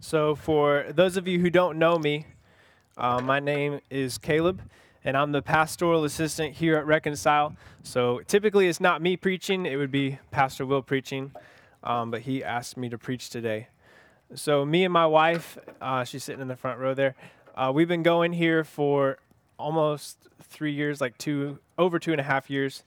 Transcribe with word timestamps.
So, 0.00 0.36
for 0.36 0.86
those 0.90 1.16
of 1.16 1.26
you 1.26 1.40
who 1.40 1.50
don't 1.50 1.76
know 1.76 1.98
me, 1.98 2.26
uh, 2.96 3.20
my 3.20 3.40
name 3.40 3.80
is 3.90 4.16
Caleb, 4.16 4.62
and 5.02 5.16
I'm 5.16 5.32
the 5.32 5.42
pastoral 5.42 6.04
assistant 6.04 6.54
here 6.54 6.76
at 6.76 6.86
Reconcile. 6.86 7.56
So, 7.82 8.20
typically 8.28 8.68
it's 8.68 8.80
not 8.80 9.02
me 9.02 9.16
preaching, 9.16 9.66
it 9.66 9.74
would 9.74 9.90
be 9.90 10.20
Pastor 10.30 10.64
Will 10.64 10.82
preaching, 10.82 11.32
um, 11.82 12.12
but 12.12 12.20
he 12.22 12.44
asked 12.44 12.76
me 12.76 12.88
to 12.90 12.96
preach 12.96 13.28
today. 13.28 13.68
So, 14.36 14.64
me 14.64 14.84
and 14.84 14.92
my 14.92 15.04
wife, 15.04 15.58
uh, 15.80 16.04
she's 16.04 16.22
sitting 16.22 16.40
in 16.40 16.48
the 16.48 16.56
front 16.56 16.78
row 16.78 16.94
there, 16.94 17.16
uh, 17.56 17.72
we've 17.74 17.88
been 17.88 18.04
going 18.04 18.32
here 18.32 18.62
for 18.62 19.18
almost 19.58 20.28
three 20.40 20.72
years, 20.72 21.00
like 21.00 21.18
two, 21.18 21.58
over 21.76 21.98
two 21.98 22.12
and 22.12 22.20
a 22.20 22.24
half 22.24 22.48
years. 22.48 22.84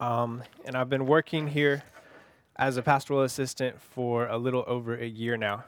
Um, 0.00 0.44
and 0.64 0.76
I've 0.76 0.88
been 0.88 1.04
working 1.04 1.48
here 1.48 1.82
as 2.56 2.78
a 2.78 2.82
pastoral 2.82 3.20
assistant 3.20 3.82
for 3.82 4.26
a 4.28 4.38
little 4.38 4.64
over 4.66 4.94
a 4.96 5.06
year 5.06 5.36
now. 5.36 5.64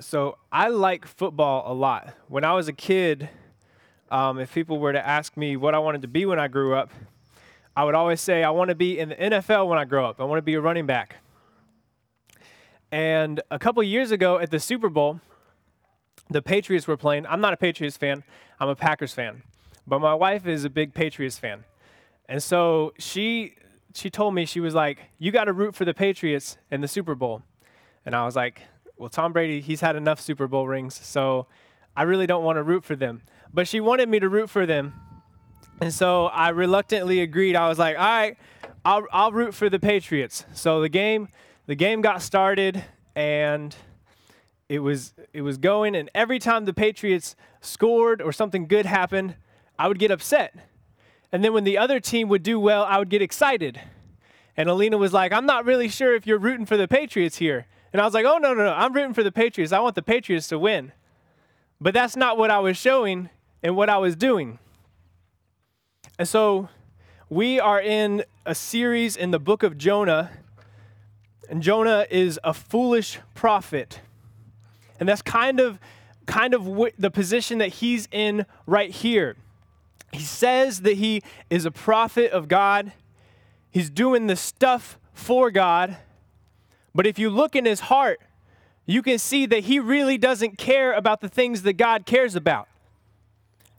So 0.00 0.38
I 0.50 0.68
like 0.68 1.06
football 1.06 1.70
a 1.70 1.74
lot. 1.74 2.14
When 2.28 2.44
I 2.44 2.54
was 2.54 2.68
a 2.68 2.72
kid, 2.72 3.28
um, 4.10 4.38
if 4.38 4.52
people 4.52 4.78
were 4.78 4.92
to 4.92 5.06
ask 5.06 5.36
me 5.36 5.56
what 5.56 5.74
I 5.74 5.78
wanted 5.78 6.02
to 6.02 6.08
be 6.08 6.26
when 6.26 6.38
I 6.38 6.48
grew 6.48 6.74
up, 6.74 6.90
I 7.76 7.84
would 7.84 7.94
always 7.94 8.20
say, 8.20 8.44
I 8.44 8.50
want 8.50 8.68
to 8.68 8.74
be 8.74 8.98
in 8.98 9.10
the 9.10 9.14
NFL 9.14 9.68
when 9.68 9.78
I 9.78 9.84
grow 9.84 10.06
up. 10.06 10.20
I 10.20 10.24
want 10.24 10.38
to 10.38 10.42
be 10.42 10.54
a 10.54 10.60
running 10.60 10.86
back. 10.86 11.16
And 12.90 13.40
a 13.50 13.58
couple 13.58 13.82
years 13.82 14.10
ago 14.10 14.38
at 14.38 14.50
the 14.50 14.60
Super 14.60 14.90
Bowl, 14.90 15.20
the 16.28 16.42
Patriots 16.42 16.86
were 16.86 16.98
playing. 16.98 17.26
I'm 17.26 17.40
not 17.40 17.54
a 17.54 17.56
Patriots 17.56 17.96
fan, 17.96 18.22
I'm 18.60 18.68
a 18.68 18.76
Packers 18.76 19.14
fan. 19.14 19.42
But 19.86 20.00
my 20.00 20.14
wife 20.14 20.46
is 20.46 20.64
a 20.64 20.70
big 20.70 20.92
Patriots 20.92 21.38
fan. 21.38 21.64
And 22.28 22.42
so 22.42 22.92
she 22.98 23.54
she 23.94 24.10
told 24.10 24.34
me 24.34 24.44
she 24.46 24.60
was 24.60 24.74
like, 24.74 25.00
"You 25.18 25.32
got 25.32 25.44
to 25.44 25.52
root 25.52 25.74
for 25.74 25.84
the 25.84 25.92
Patriots 25.94 26.56
in 26.70 26.80
the 26.80 26.88
Super 26.88 27.14
Bowl," 27.14 27.42
and 28.06 28.14
I 28.14 28.24
was 28.24 28.36
like, 28.36 28.62
"Well, 28.96 29.08
Tom 29.08 29.32
Brady, 29.32 29.60
he's 29.60 29.80
had 29.80 29.96
enough 29.96 30.20
Super 30.20 30.46
Bowl 30.46 30.66
rings, 30.66 30.94
so 30.94 31.46
I 31.96 32.02
really 32.02 32.26
don't 32.26 32.44
want 32.44 32.56
to 32.56 32.62
root 32.62 32.84
for 32.84 32.96
them." 32.96 33.22
But 33.52 33.68
she 33.68 33.80
wanted 33.80 34.08
me 34.08 34.20
to 34.20 34.28
root 34.28 34.50
for 34.50 34.66
them, 34.66 34.94
and 35.80 35.92
so 35.92 36.26
I 36.26 36.50
reluctantly 36.50 37.20
agreed. 37.20 37.56
I 37.56 37.68
was 37.68 37.78
like, 37.78 37.96
"All 37.96 38.04
right, 38.04 38.36
I'll 38.84 39.06
I'll 39.12 39.32
root 39.32 39.54
for 39.54 39.68
the 39.68 39.78
Patriots." 39.78 40.44
So 40.54 40.80
the 40.80 40.88
game 40.88 41.28
the 41.66 41.74
game 41.74 42.00
got 42.00 42.22
started, 42.22 42.84
and 43.14 43.74
it 44.68 44.80
was 44.80 45.14
it 45.32 45.42
was 45.42 45.58
going, 45.58 45.94
and 45.94 46.10
every 46.14 46.38
time 46.38 46.64
the 46.64 46.74
Patriots 46.74 47.36
scored 47.60 48.22
or 48.22 48.32
something 48.32 48.66
good 48.66 48.86
happened, 48.86 49.36
I 49.78 49.88
would 49.88 49.98
get 49.98 50.10
upset 50.10 50.54
and 51.32 51.42
then 51.42 51.54
when 51.54 51.64
the 51.64 51.78
other 51.78 51.98
team 51.98 52.28
would 52.28 52.42
do 52.42 52.60
well, 52.60 52.84
I 52.84 52.98
would 52.98 53.08
get 53.08 53.22
excited. 53.22 53.80
And 54.54 54.68
Alina 54.68 54.98
was 54.98 55.14
like, 55.14 55.32
I'm 55.32 55.46
not 55.46 55.64
really 55.64 55.88
sure 55.88 56.14
if 56.14 56.26
you're 56.26 56.38
rooting 56.38 56.66
for 56.66 56.76
the 56.76 56.86
Patriots 56.86 57.38
here. 57.38 57.66
And 57.92 58.00
I 58.00 58.04
was 58.04 58.14
like, 58.14 58.24
oh, 58.24 58.38
no, 58.38 58.54
no, 58.54 58.64
no, 58.64 58.72
I'm 58.72 58.92
rooting 58.92 59.14
for 59.14 59.22
the 59.22 59.32
Patriots. 59.32 59.72
I 59.72 59.80
want 59.80 59.94
the 59.94 60.02
Patriots 60.02 60.48
to 60.48 60.58
win. 60.58 60.92
But 61.80 61.94
that's 61.94 62.16
not 62.16 62.38
what 62.38 62.50
I 62.50 62.58
was 62.58 62.76
showing 62.76 63.28
and 63.62 63.76
what 63.76 63.90
I 63.90 63.98
was 63.98 64.16
doing. 64.16 64.58
And 66.18 66.26
so 66.26 66.68
we 67.28 67.58
are 67.60 67.80
in 67.80 68.24
a 68.46 68.54
series 68.54 69.16
in 69.16 69.30
the 69.30 69.38
book 69.38 69.62
of 69.62 69.76
Jonah. 69.76 70.30
And 71.50 71.62
Jonah 71.62 72.06
is 72.10 72.38
a 72.44 72.54
foolish 72.54 73.18
prophet. 73.34 74.00
And 75.00 75.08
that's 75.08 75.22
kind 75.22 75.60
of 75.60 75.78
kind 76.26 76.54
of 76.54 76.92
the 76.98 77.10
position 77.10 77.58
that 77.58 77.68
he's 77.68 78.08
in 78.12 78.46
right 78.66 78.90
here. 78.90 79.36
He 80.12 80.22
says 80.22 80.82
that 80.82 80.98
he 80.98 81.22
is 81.50 81.64
a 81.64 81.70
prophet 81.70 82.30
of 82.30 82.46
God. 82.48 82.92
He's 83.70 83.90
doing 83.90 84.28
the 84.28 84.36
stuff 84.36 84.98
for 85.12 85.50
God. 85.50 85.96
But 86.94 87.06
if 87.06 87.18
you 87.18 87.30
look 87.30 87.56
in 87.56 87.64
his 87.64 87.80
heart, 87.80 88.20
you 88.86 89.02
can 89.02 89.18
see 89.18 89.46
that 89.46 89.64
he 89.64 89.78
really 89.78 90.18
doesn't 90.18 90.58
care 90.58 90.92
about 90.92 91.20
the 91.20 91.28
things 91.28 91.62
that 91.62 91.74
God 91.74 92.04
cares 92.04 92.34
about. 92.34 92.68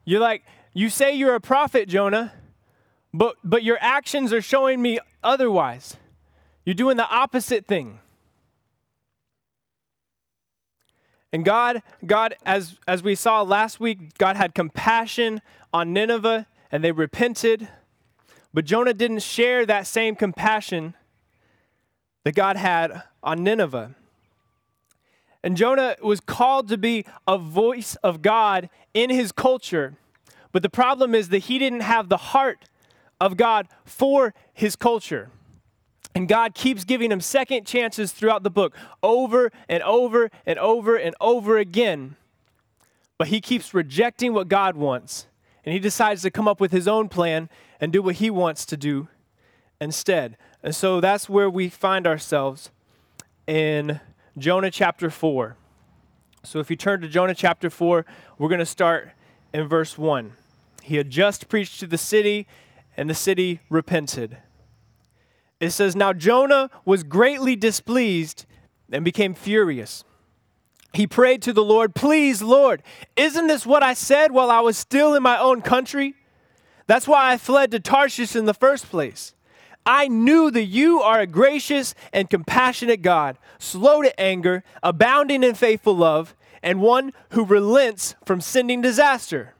You're 0.05 0.21
like, 0.21 0.43
you 0.73 0.89
say 0.89 1.13
you're 1.13 1.35
a 1.35 1.41
prophet, 1.41 1.87
Jonah, 1.87 2.33
but, 3.13 3.35
but 3.43 3.63
your 3.63 3.77
actions 3.79 4.33
are 4.33 4.41
showing 4.41 4.81
me 4.81 4.99
otherwise. 5.23 5.97
You're 6.65 6.73
doing 6.73 6.97
the 6.97 7.07
opposite 7.07 7.65
thing. 7.67 7.99
And 11.31 11.43
God, 11.43 11.81
God, 12.05 12.35
as, 12.45 12.77
as 12.87 13.03
we 13.03 13.15
saw 13.15 13.41
last 13.41 13.79
week, 13.79 14.17
God 14.17 14.35
had 14.35 14.53
compassion 14.53 15.41
on 15.73 15.91
Nineveh 15.91 16.47
and 16.71 16.83
they 16.83 16.91
repented. 16.91 17.67
But 18.53 18.65
Jonah 18.65 18.93
didn't 18.93 19.23
share 19.23 19.65
that 19.65 19.87
same 19.87 20.15
compassion 20.15 20.93
that 22.23 22.35
God 22.35 22.57
had 22.57 23.03
on 23.21 23.43
Nineveh. 23.43 23.95
And 25.43 25.57
Jonah 25.57 25.97
was 26.01 26.21
called 26.21 26.69
to 26.69 26.77
be 26.77 27.05
a 27.27 27.37
voice 27.37 27.95
of 27.97 28.21
God 28.21 28.69
in 28.93 29.09
his 29.09 29.31
culture. 29.31 29.95
But 30.53 30.61
the 30.61 30.69
problem 30.69 31.13
is 31.13 31.29
that 31.29 31.39
he 31.39 31.59
didn't 31.59 31.81
have 31.81 32.07
the 32.07 32.17
heart 32.17 32.69
of 33.19 33.35
God 33.35 33.67
for 33.83 34.33
his 34.53 34.75
culture. 34.75 35.29
And 36.15 36.27
God 36.27 36.53
keeps 36.53 36.83
giving 36.83 37.11
him 37.11 37.19
second 37.19 37.65
chances 37.65 38.11
throughout 38.11 38.43
the 38.43 38.51
book, 38.51 38.75
over 39.01 39.51
and 39.67 39.81
over 39.83 40.29
and 40.45 40.59
over 40.59 40.95
and 40.95 41.15
over 41.19 41.57
again. 41.57 42.15
But 43.17 43.29
he 43.29 43.41
keeps 43.41 43.73
rejecting 43.73 44.33
what 44.33 44.47
God 44.47 44.75
wants. 44.75 45.27
And 45.65 45.73
he 45.73 45.79
decides 45.79 46.21
to 46.21 46.31
come 46.31 46.47
up 46.47 46.59
with 46.59 46.71
his 46.71 46.87
own 46.87 47.09
plan 47.09 47.49
and 47.81 47.91
do 47.91 48.01
what 48.01 48.15
he 48.15 48.29
wants 48.29 48.65
to 48.67 48.77
do 48.77 49.07
instead. 49.81 50.37
And 50.63 50.73
so 50.73 51.01
that's 51.01 51.27
where 51.27 51.49
we 51.49 51.67
find 51.67 52.07
ourselves 52.07 52.71
in 53.45 53.99
Jonah 54.37 54.71
chapter 54.71 55.09
4. 55.09 55.57
So 56.43 56.59
if 56.59 56.69
you 56.69 56.77
turn 56.77 57.01
to 57.01 57.07
Jonah 57.07 57.35
chapter 57.35 57.69
4, 57.69 58.05
we're 58.37 58.49
going 58.49 58.59
to 58.59 58.65
start 58.65 59.11
in 59.53 59.67
verse 59.67 59.97
1. 59.97 60.33
He 60.81 60.95
had 60.95 61.09
just 61.09 61.49
preached 61.49 61.79
to 61.81 61.87
the 61.87 61.97
city, 61.97 62.47
and 62.95 63.09
the 63.09 63.13
city 63.13 63.59
repented. 63.69 64.37
It 65.59 65.71
says, 65.71 65.95
Now 65.95 66.13
Jonah 66.13 66.69
was 66.85 67.03
greatly 67.03 67.55
displeased 67.55 68.45
and 68.91 69.03
became 69.05 69.33
furious. 69.33 70.03
He 70.93 71.07
prayed 71.07 71.41
to 71.43 71.53
the 71.53 71.63
Lord, 71.63 71.95
Please, 71.95 72.41
Lord, 72.41 72.83
isn't 73.15 73.47
this 73.47 73.65
what 73.65 73.83
I 73.83 73.93
said 73.93 74.31
while 74.31 74.51
I 74.51 74.59
was 74.59 74.77
still 74.77 75.15
in 75.15 75.23
my 75.23 75.37
own 75.37 75.61
country? 75.61 76.15
That's 76.87 77.07
why 77.07 77.31
I 77.31 77.37
fled 77.37 77.71
to 77.71 77.79
Tarshish 77.79 78.35
in 78.35 78.45
the 78.45 78.53
first 78.53 78.89
place. 78.89 79.33
I 79.85 80.07
knew 80.07 80.49
that 80.51 80.65
you 80.65 81.01
are 81.01 81.19
a 81.19 81.27
gracious 81.27 81.93
and 82.11 82.29
compassionate 82.29 83.01
God, 83.01 83.37
slow 83.59 84.01
to 84.01 84.19
anger, 84.19 84.63
abounding 84.81 85.43
in 85.43 85.55
faithful 85.55 85.95
love, 85.95 86.35
and 86.61 86.81
one 86.81 87.13
who 87.31 87.43
relents 87.43 88.15
from 88.25 88.39
sending 88.39 88.81
disaster. 88.81 89.53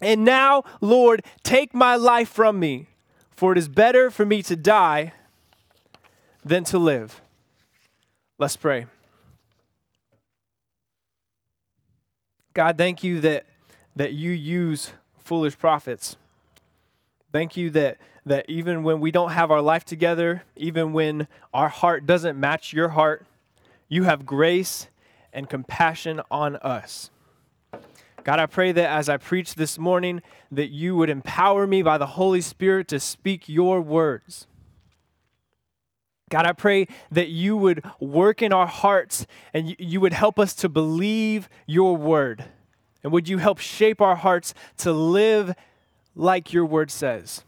And 0.00 0.24
now, 0.24 0.64
Lord, 0.80 1.24
take 1.42 1.74
my 1.74 1.96
life 1.96 2.28
from 2.28 2.58
me 2.60 2.88
for 3.42 3.50
it 3.50 3.58
is 3.58 3.66
better 3.66 4.08
for 4.08 4.24
me 4.24 4.40
to 4.40 4.54
die 4.54 5.12
than 6.44 6.62
to 6.62 6.78
live. 6.78 7.20
Let's 8.38 8.56
pray. 8.56 8.86
God, 12.54 12.78
thank 12.78 13.02
you 13.02 13.20
that, 13.20 13.46
that 13.96 14.12
you 14.12 14.30
use 14.30 14.92
foolish 15.18 15.58
prophets. 15.58 16.16
Thank 17.32 17.56
you 17.56 17.70
that, 17.70 17.98
that 18.26 18.44
even 18.48 18.82
when 18.82 19.00
we 19.00 19.10
don't 19.10 19.32
have 19.32 19.50
our 19.50 19.62
life 19.62 19.84
together, 19.84 20.42
even 20.54 20.92
when 20.92 21.28
our 21.54 21.68
heart 21.68 22.06
doesn't 22.06 22.38
match 22.38 22.74
your 22.74 22.90
heart, 22.90 23.26
you 23.88 24.04
have 24.04 24.26
grace 24.26 24.88
and 25.32 25.48
compassion 25.48 26.20
on 26.30 26.56
us. 26.56 27.10
God, 28.22 28.38
I 28.38 28.46
pray 28.46 28.70
that 28.72 28.90
as 28.90 29.08
I 29.08 29.16
preach 29.16 29.54
this 29.54 29.78
morning, 29.78 30.22
that 30.50 30.68
you 30.68 30.94
would 30.96 31.10
empower 31.10 31.66
me 31.66 31.82
by 31.82 31.98
the 31.98 32.06
Holy 32.06 32.42
Spirit 32.42 32.86
to 32.88 33.00
speak 33.00 33.48
your 33.48 33.80
words. 33.80 34.46
God, 36.30 36.46
I 36.46 36.52
pray 36.52 36.86
that 37.10 37.28
you 37.28 37.56
would 37.56 37.84
work 37.98 38.42
in 38.42 38.52
our 38.52 38.66
hearts 38.66 39.26
and 39.52 39.74
you 39.78 40.00
would 40.00 40.12
help 40.12 40.38
us 40.38 40.54
to 40.56 40.68
believe 40.68 41.48
your 41.66 41.96
word. 41.96 42.44
And 43.02 43.12
would 43.12 43.28
you 43.28 43.38
help 43.38 43.58
shape 43.58 44.00
our 44.00 44.16
hearts 44.16 44.54
to 44.78 44.92
live 44.92 45.54
like 46.14 46.52
your 46.52 46.64
word 46.64 46.90
says? 46.90 47.44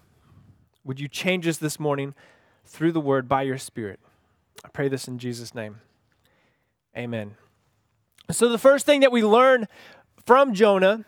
Would 0.85 1.01
you 1.01 1.09
change 1.09 1.47
us 1.47 1.59
this 1.59 1.81
morning 1.81 2.15
through 2.65 2.93
the 2.93 3.01
word 3.01 3.29
by 3.29 3.43
your 3.43 3.59
spirit? 3.59 4.01
I 4.65 4.69
pray 4.69 4.89
this 4.89 5.09
in 5.09 5.19
Jesus' 5.19 5.55
name. 5.55 5.81
Amen. 6.97 7.35
So, 8.31 8.49
the 8.49 8.59
first 8.59 8.87
thing 8.87 9.01
that 9.01 9.13
we 9.13 9.23
learn 9.23 9.67
from 10.25 10.55
Jonah 10.55 11.05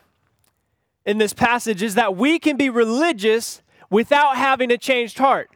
in 1.04 1.18
this 1.18 1.32
passage 1.32 1.82
is 1.82 1.94
that 1.94 2.16
we 2.16 2.38
can 2.38 2.56
be 2.56 2.68
religious 2.68 3.62
without 3.88 4.36
having 4.36 4.70
a 4.70 4.78
changed 4.78 5.18
heart. 5.18 5.50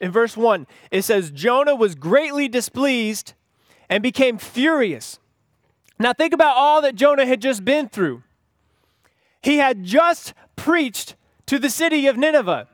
In 0.00 0.10
verse 0.10 0.36
1, 0.36 0.66
it 0.90 1.02
says, 1.02 1.30
Jonah 1.30 1.74
was 1.74 1.94
greatly 1.94 2.48
displeased 2.48 3.34
and 3.88 4.02
became 4.02 4.38
furious. 4.38 5.18
Now, 5.98 6.14
think 6.14 6.32
about 6.32 6.56
all 6.56 6.80
that 6.80 6.94
Jonah 6.94 7.26
had 7.26 7.42
just 7.42 7.64
been 7.64 7.88
through. 7.88 8.22
He 9.42 9.58
had 9.58 9.84
just 9.84 10.32
preached 10.56 11.14
to 11.50 11.58
the 11.58 11.68
city 11.68 12.06
of 12.06 12.16
Nineveh. 12.16 12.68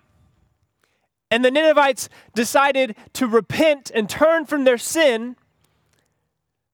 And 1.30 1.42
the 1.42 1.50
Ninevites 1.50 2.10
decided 2.34 2.94
to 3.14 3.26
repent 3.26 3.90
and 3.94 4.06
turn 4.06 4.44
from 4.44 4.64
their 4.64 4.76
sin 4.76 5.36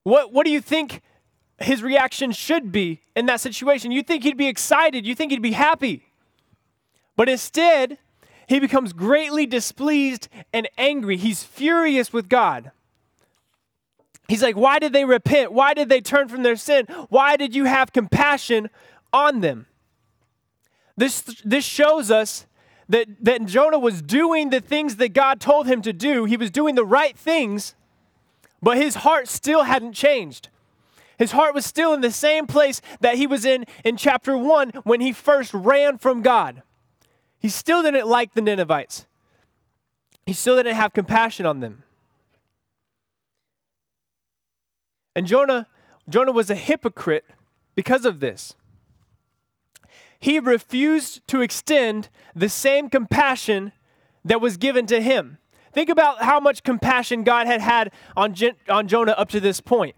What, 0.02 0.32
what 0.32 0.44
do 0.44 0.50
you 0.50 0.60
think 0.60 1.00
his 1.60 1.80
reaction 1.80 2.32
should 2.32 2.72
be 2.72 3.02
in 3.14 3.26
that 3.26 3.40
situation? 3.40 3.92
You 3.92 4.02
think 4.02 4.24
he'd 4.24 4.36
be 4.36 4.48
excited, 4.48 5.06
you 5.06 5.14
think 5.14 5.30
he'd 5.30 5.42
be 5.42 5.52
happy. 5.52 6.04
But 7.14 7.28
instead, 7.28 7.98
he 8.48 8.58
becomes 8.58 8.92
greatly 8.92 9.46
displeased 9.46 10.28
and 10.52 10.68
angry. 10.76 11.16
He's 11.16 11.44
furious 11.44 12.12
with 12.12 12.28
God. 12.28 12.72
He's 14.26 14.42
like, 14.42 14.56
Why 14.56 14.80
did 14.80 14.92
they 14.92 15.04
repent? 15.04 15.52
Why 15.52 15.72
did 15.72 15.88
they 15.88 16.00
turn 16.00 16.26
from 16.26 16.42
their 16.42 16.56
sin? 16.56 16.86
Why 17.10 17.36
did 17.36 17.54
you 17.54 17.66
have 17.66 17.92
compassion 17.92 18.70
on 19.12 19.40
them? 19.40 19.66
This, 20.96 21.22
this 21.44 21.64
shows 21.64 22.10
us 22.10 22.46
that, 22.88 23.06
that 23.20 23.46
Jonah 23.46 23.78
was 23.78 24.02
doing 24.02 24.50
the 24.50 24.60
things 24.60 24.96
that 24.96 25.12
God 25.12 25.40
told 25.40 25.66
him 25.66 25.82
to 25.82 25.92
do. 25.92 26.24
He 26.24 26.36
was 26.36 26.50
doing 26.50 26.74
the 26.74 26.84
right 26.84 27.16
things, 27.16 27.74
but 28.62 28.76
his 28.76 28.96
heart 28.96 29.28
still 29.28 29.62
hadn't 29.64 29.94
changed. 29.94 30.48
His 31.18 31.32
heart 31.32 31.54
was 31.54 31.64
still 31.64 31.94
in 31.94 32.00
the 32.00 32.10
same 32.10 32.46
place 32.46 32.80
that 33.00 33.16
he 33.16 33.26
was 33.26 33.44
in 33.44 33.64
in 33.84 33.96
chapter 33.96 34.36
1 34.36 34.70
when 34.84 35.00
he 35.00 35.12
first 35.12 35.54
ran 35.54 35.98
from 35.98 36.20
God. 36.22 36.62
He 37.38 37.48
still 37.48 37.82
didn't 37.82 38.06
like 38.06 38.34
the 38.34 38.40
Ninevites. 38.40 39.06
He 40.26 40.32
still 40.32 40.56
didn't 40.56 40.76
have 40.76 40.92
compassion 40.92 41.46
on 41.46 41.60
them. 41.60 41.82
And 45.14 45.26
Jonah 45.26 45.66
Jonah 46.08 46.32
was 46.32 46.50
a 46.50 46.54
hypocrite 46.54 47.24
because 47.74 48.04
of 48.04 48.20
this. 48.20 48.54
He 50.22 50.38
refused 50.38 51.26
to 51.26 51.40
extend 51.40 52.08
the 52.32 52.48
same 52.48 52.88
compassion 52.88 53.72
that 54.24 54.40
was 54.40 54.56
given 54.56 54.86
to 54.86 55.02
him. 55.02 55.38
Think 55.72 55.88
about 55.88 56.22
how 56.22 56.38
much 56.38 56.62
compassion 56.62 57.24
God 57.24 57.48
had 57.48 57.60
had 57.60 57.90
on, 58.16 58.32
on 58.68 58.86
Jonah 58.86 59.12
up 59.12 59.30
to 59.30 59.40
this 59.40 59.60
point. 59.60 59.96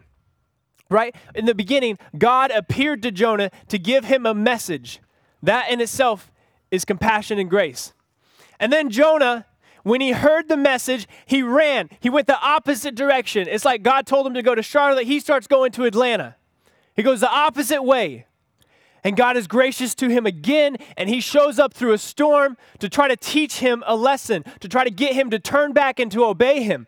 Right? 0.88 1.14
In 1.34 1.44
the 1.44 1.54
beginning, 1.54 1.98
God 2.16 2.50
appeared 2.52 3.02
to 3.02 3.10
Jonah 3.10 3.50
to 3.68 3.78
give 3.78 4.06
him 4.06 4.24
a 4.24 4.32
message. 4.32 4.98
That 5.42 5.70
in 5.70 5.78
itself 5.82 6.32
is 6.70 6.86
compassion 6.86 7.38
and 7.38 7.50
grace. 7.50 7.92
And 8.58 8.72
then 8.72 8.88
Jonah, 8.88 9.44
when 9.82 10.00
he 10.00 10.12
heard 10.12 10.48
the 10.48 10.56
message, 10.56 11.06
he 11.26 11.42
ran. 11.42 11.90
He 12.00 12.08
went 12.08 12.28
the 12.28 12.40
opposite 12.40 12.94
direction. 12.94 13.46
It's 13.46 13.66
like 13.66 13.82
God 13.82 14.06
told 14.06 14.26
him 14.26 14.32
to 14.32 14.42
go 14.42 14.54
to 14.54 14.62
Charlotte, 14.62 15.04
he 15.04 15.20
starts 15.20 15.46
going 15.46 15.72
to 15.72 15.84
Atlanta. 15.84 16.36
He 16.96 17.02
goes 17.02 17.20
the 17.20 17.30
opposite 17.30 17.82
way. 17.82 18.24
And 19.04 19.16
God 19.16 19.36
is 19.36 19.46
gracious 19.46 19.94
to 19.96 20.08
him 20.08 20.24
again, 20.24 20.78
and 20.96 21.10
he 21.10 21.20
shows 21.20 21.58
up 21.58 21.74
through 21.74 21.92
a 21.92 21.98
storm 21.98 22.56
to 22.78 22.88
try 22.88 23.06
to 23.06 23.16
teach 23.16 23.58
him 23.58 23.84
a 23.86 23.94
lesson, 23.94 24.44
to 24.60 24.68
try 24.68 24.82
to 24.82 24.90
get 24.90 25.12
him 25.12 25.28
to 25.30 25.38
turn 25.38 25.72
back 25.72 26.00
and 26.00 26.10
to 26.10 26.24
obey 26.24 26.62
him. 26.62 26.86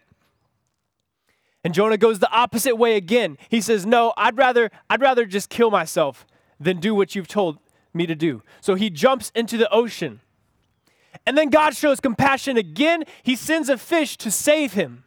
And 1.62 1.74
Jonah 1.74 1.98
goes 1.98 2.20
the 2.20 2.30
opposite 2.30 2.76
way 2.76 2.96
again. 2.96 3.36
He 3.48 3.60
says, 3.60 3.84
"No, 3.84 4.14
I'd 4.16 4.38
rather 4.38 4.70
I'd 4.88 5.00
rather 5.00 5.26
just 5.26 5.50
kill 5.50 5.70
myself 5.70 6.24
than 6.58 6.80
do 6.80 6.94
what 6.94 7.14
you've 7.14 7.28
told 7.28 7.58
me 7.92 8.06
to 8.06 8.14
do." 8.14 8.42
So 8.60 8.76
he 8.76 8.88
jumps 8.88 9.30
into 9.34 9.58
the 9.58 9.68
ocean. 9.70 10.20
And 11.26 11.36
then 11.36 11.50
God 11.50 11.74
shows 11.76 11.98
compassion 11.98 12.56
again. 12.56 13.04
He 13.22 13.34
sends 13.34 13.68
a 13.68 13.76
fish 13.76 14.16
to 14.18 14.30
save 14.30 14.74
him. 14.74 15.04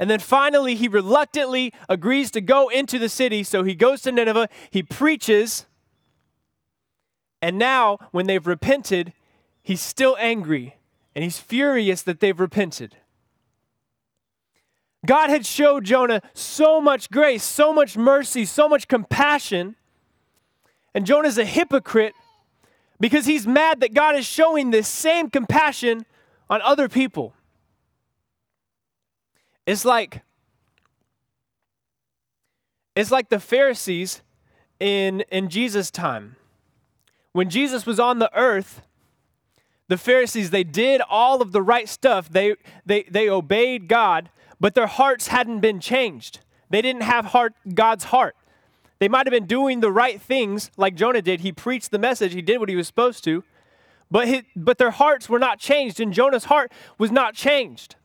And 0.00 0.08
then 0.08 0.20
finally, 0.20 0.74
he 0.74 0.86
reluctantly 0.86 1.72
agrees 1.88 2.30
to 2.32 2.40
go 2.40 2.68
into 2.68 2.98
the 2.98 3.08
city. 3.08 3.42
So 3.42 3.64
he 3.64 3.74
goes 3.74 4.02
to 4.02 4.12
Nineveh, 4.12 4.48
he 4.70 4.82
preaches. 4.82 5.66
And 7.42 7.58
now, 7.58 7.98
when 8.10 8.26
they've 8.26 8.46
repented, 8.46 9.12
he's 9.62 9.80
still 9.80 10.16
angry 10.18 10.76
and 11.14 11.24
he's 11.24 11.38
furious 11.38 12.02
that 12.02 12.20
they've 12.20 12.38
repented. 12.38 12.96
God 15.06 15.30
had 15.30 15.46
showed 15.46 15.84
Jonah 15.84 16.22
so 16.34 16.80
much 16.80 17.10
grace, 17.10 17.44
so 17.44 17.72
much 17.72 17.96
mercy, 17.96 18.44
so 18.44 18.68
much 18.68 18.88
compassion. 18.88 19.76
And 20.94 21.06
Jonah's 21.06 21.38
a 21.38 21.44
hypocrite 21.44 22.14
because 23.00 23.26
he's 23.26 23.46
mad 23.46 23.80
that 23.80 23.94
God 23.94 24.16
is 24.16 24.26
showing 24.26 24.70
this 24.70 24.88
same 24.88 25.30
compassion 25.30 26.04
on 26.50 26.60
other 26.62 26.88
people. 26.88 27.34
It's 29.68 29.84
like 29.84 30.22
it's 32.96 33.10
like 33.10 33.28
the 33.28 33.38
Pharisees 33.38 34.22
in 34.80 35.20
in 35.30 35.50
Jesus 35.50 35.90
time. 35.90 36.36
When 37.32 37.50
Jesus 37.50 37.84
was 37.84 38.00
on 38.00 38.18
the 38.18 38.30
earth, 38.34 38.80
the 39.88 39.98
Pharisees 39.98 40.48
they 40.48 40.64
did 40.64 41.02
all 41.02 41.42
of 41.42 41.52
the 41.52 41.60
right 41.60 41.86
stuff. 41.86 42.30
They 42.30 42.54
they 42.86 43.02
they 43.10 43.28
obeyed 43.28 43.88
God, 43.88 44.30
but 44.58 44.74
their 44.74 44.86
hearts 44.86 45.26
hadn't 45.26 45.60
been 45.60 45.80
changed. 45.80 46.40
They 46.70 46.80
didn't 46.80 47.02
have 47.02 47.26
heart 47.26 47.52
God's 47.74 48.04
heart. 48.04 48.36
They 49.00 49.08
might 49.08 49.26
have 49.26 49.32
been 49.32 49.46
doing 49.46 49.80
the 49.80 49.92
right 49.92 50.18
things 50.18 50.70
like 50.78 50.94
Jonah 50.94 51.20
did. 51.20 51.40
He 51.40 51.52
preached 51.52 51.90
the 51.90 51.98
message, 51.98 52.32
he 52.32 52.40
did 52.40 52.58
what 52.58 52.70
he 52.70 52.76
was 52.76 52.86
supposed 52.86 53.22
to, 53.24 53.44
but, 54.10 54.26
his, 54.26 54.42
but 54.56 54.78
their 54.78 54.92
hearts 54.92 55.28
were 55.28 55.38
not 55.38 55.60
changed, 55.60 56.00
and 56.00 56.10
Jonah's 56.12 56.44
heart 56.44 56.72
was 56.96 57.12
not 57.12 57.34
changed. 57.34 57.96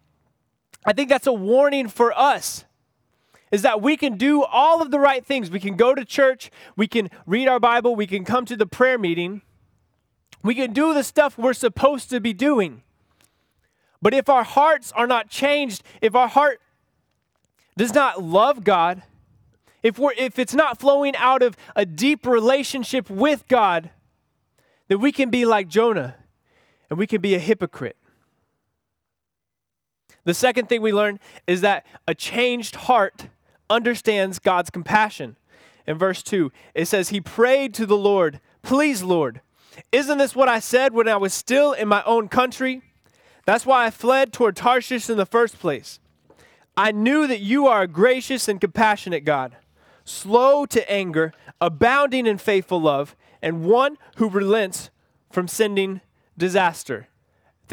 I 0.85 0.94
think 0.94 1.09
that's 1.09 1.27
a 1.27 1.33
warning 1.33 1.88
for 1.88 2.18
us 2.18 2.65
is 3.51 3.62
that 3.62 3.81
we 3.83 3.95
can 3.95 4.18
do 4.18 4.44
all 4.44 4.81
of 4.81 4.89
the 4.89 5.00
right 5.00 5.24
things. 5.24 5.51
We 5.51 5.59
can 5.59 5.75
go 5.75 5.94
to 5.94 6.03
church, 6.03 6.50
we 6.75 6.88
can 6.88 7.12
read 7.27 7.47
our 7.47 7.59
Bible, 7.59 7.95
we 7.95 8.07
can 8.07 8.25
come 8.25 8.45
to 8.45 8.57
the 8.57 8.65
prayer 8.65 8.97
meeting, 8.97 9.44
we 10.41 10.56
can 10.56 10.74
do 10.74 10.94
the 10.94 11.03
stuff 11.03 11.38
we're 11.38 11.53
supposed 11.53 12.09
to 12.09 12.19
be 12.19 12.33
doing. 12.33 12.81
But 14.01 14.15
if 14.15 14.27
our 14.27 14.44
hearts 14.44 14.91
are 14.94 15.06
not 15.06 15.30
changed, 15.30 15.83
if 16.01 16.15
our 16.15 16.27
heart 16.27 16.62
does 17.77 17.94
not 17.94 18.24
love 18.24 18.63
God, 18.63 19.03
if, 19.83 20.00
we're, 20.00 20.13
if 20.18 20.39
it's 20.39 20.56
not 20.56 20.79
flowing 20.79 21.15
out 21.15 21.44
of 21.44 21.56
a 21.75 21.86
deep 21.86 22.25
relationship 22.25 23.07
with 23.07 23.47
God, 23.47 23.91
then 24.88 25.00
we 25.00 25.12
can 25.12 25.29
be 25.29 25.45
like 25.45 25.68
Jonah 25.68 26.15
and 26.89 26.97
we 26.97 27.06
can 27.06 27.21
be 27.21 27.36
a 27.36 27.39
hypocrite. 27.39 27.97
The 30.25 30.33
second 30.33 30.69
thing 30.69 30.81
we 30.81 30.93
learn 30.93 31.19
is 31.47 31.61
that 31.61 31.85
a 32.07 32.15
changed 32.15 32.75
heart 32.75 33.27
understands 33.69 34.39
God's 34.39 34.69
compassion. 34.69 35.35
In 35.85 35.97
verse 35.97 36.23
2, 36.23 36.51
it 36.73 36.85
says, 36.85 37.09
He 37.09 37.19
prayed 37.19 37.73
to 37.73 37.85
the 37.85 37.97
Lord, 37.97 38.39
Please, 38.61 39.03
Lord, 39.03 39.41
isn't 39.91 40.17
this 40.17 40.35
what 40.35 40.47
I 40.47 40.59
said 40.59 40.93
when 40.93 41.09
I 41.09 41.17
was 41.17 41.33
still 41.33 41.73
in 41.73 41.87
my 41.87 42.03
own 42.03 42.29
country? 42.29 42.81
That's 43.45 43.65
why 43.65 43.85
I 43.85 43.89
fled 43.89 44.31
toward 44.31 44.55
Tarshish 44.55 45.09
in 45.09 45.17
the 45.17 45.25
first 45.25 45.59
place. 45.59 45.99
I 46.77 46.91
knew 46.91 47.27
that 47.27 47.41
you 47.41 47.67
are 47.67 47.83
a 47.83 47.87
gracious 47.87 48.47
and 48.47 48.61
compassionate 48.61 49.25
God, 49.25 49.57
slow 50.05 50.65
to 50.67 50.91
anger, 50.91 51.33
abounding 51.59 52.25
in 52.25 52.38
faithful 52.38 52.81
love, 52.81 53.15
and 53.41 53.65
one 53.65 53.98
who 54.15 54.29
relents 54.29 54.89
from 55.29 55.48
sending 55.48 56.01
disaster. 56.38 57.07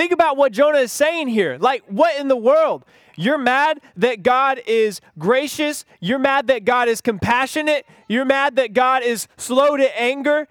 Think 0.01 0.13
about 0.13 0.39
what 0.39 0.53
Jonah 0.53 0.79
is 0.79 0.93
saying 0.93 1.29
here. 1.29 1.59
Like, 1.61 1.85
what 1.87 2.19
in 2.19 2.29
the 2.29 2.37
world? 2.37 2.87
You're 3.17 3.37
mad 3.37 3.83
that 3.97 4.23
God 4.23 4.63
is 4.67 5.03
gracious. 5.19 5.85
You're 6.01 6.19
mad 6.19 6.47
that 6.47 6.65
God 6.65 6.89
is 6.89 7.03
compassionate. 7.03 7.85
You're 8.09 8.25
mad 8.25 8.57
that 8.57 8.73
God 8.73 9.03
is 9.03 9.29
slow 9.37 9.77
to 9.77 10.01
anger. 10.01 10.49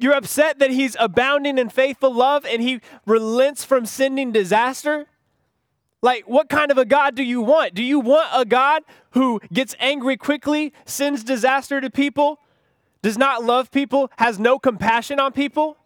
You're 0.00 0.16
upset 0.16 0.58
that 0.58 0.72
He's 0.72 0.96
abounding 0.98 1.58
in 1.58 1.68
faithful 1.68 2.12
love 2.12 2.44
and 2.44 2.60
He 2.60 2.80
relents 3.06 3.62
from 3.62 3.86
sending 3.86 4.32
disaster. 4.32 5.06
Like, 6.02 6.28
what 6.28 6.48
kind 6.48 6.72
of 6.72 6.76
a 6.76 6.84
God 6.84 7.14
do 7.14 7.22
you 7.22 7.40
want? 7.40 7.74
Do 7.74 7.84
you 7.84 8.00
want 8.00 8.28
a 8.34 8.44
God 8.44 8.82
who 9.12 9.40
gets 9.52 9.76
angry 9.78 10.16
quickly, 10.16 10.72
sends 10.86 11.22
disaster 11.22 11.80
to 11.80 11.88
people, 11.88 12.40
does 13.02 13.16
not 13.16 13.44
love 13.44 13.70
people, 13.70 14.10
has 14.18 14.40
no 14.40 14.58
compassion 14.58 15.20
on 15.20 15.30
people? 15.30 15.77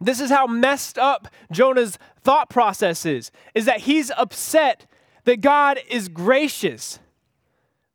This 0.00 0.20
is 0.20 0.30
how 0.30 0.46
messed 0.46 0.98
up 0.98 1.28
Jonah's 1.52 1.98
thought 2.22 2.48
process 2.48 3.04
is, 3.04 3.30
is 3.54 3.66
that 3.66 3.80
he's 3.80 4.10
upset 4.16 4.86
that 5.24 5.40
God 5.40 5.78
is 5.88 6.08
gracious. 6.08 6.98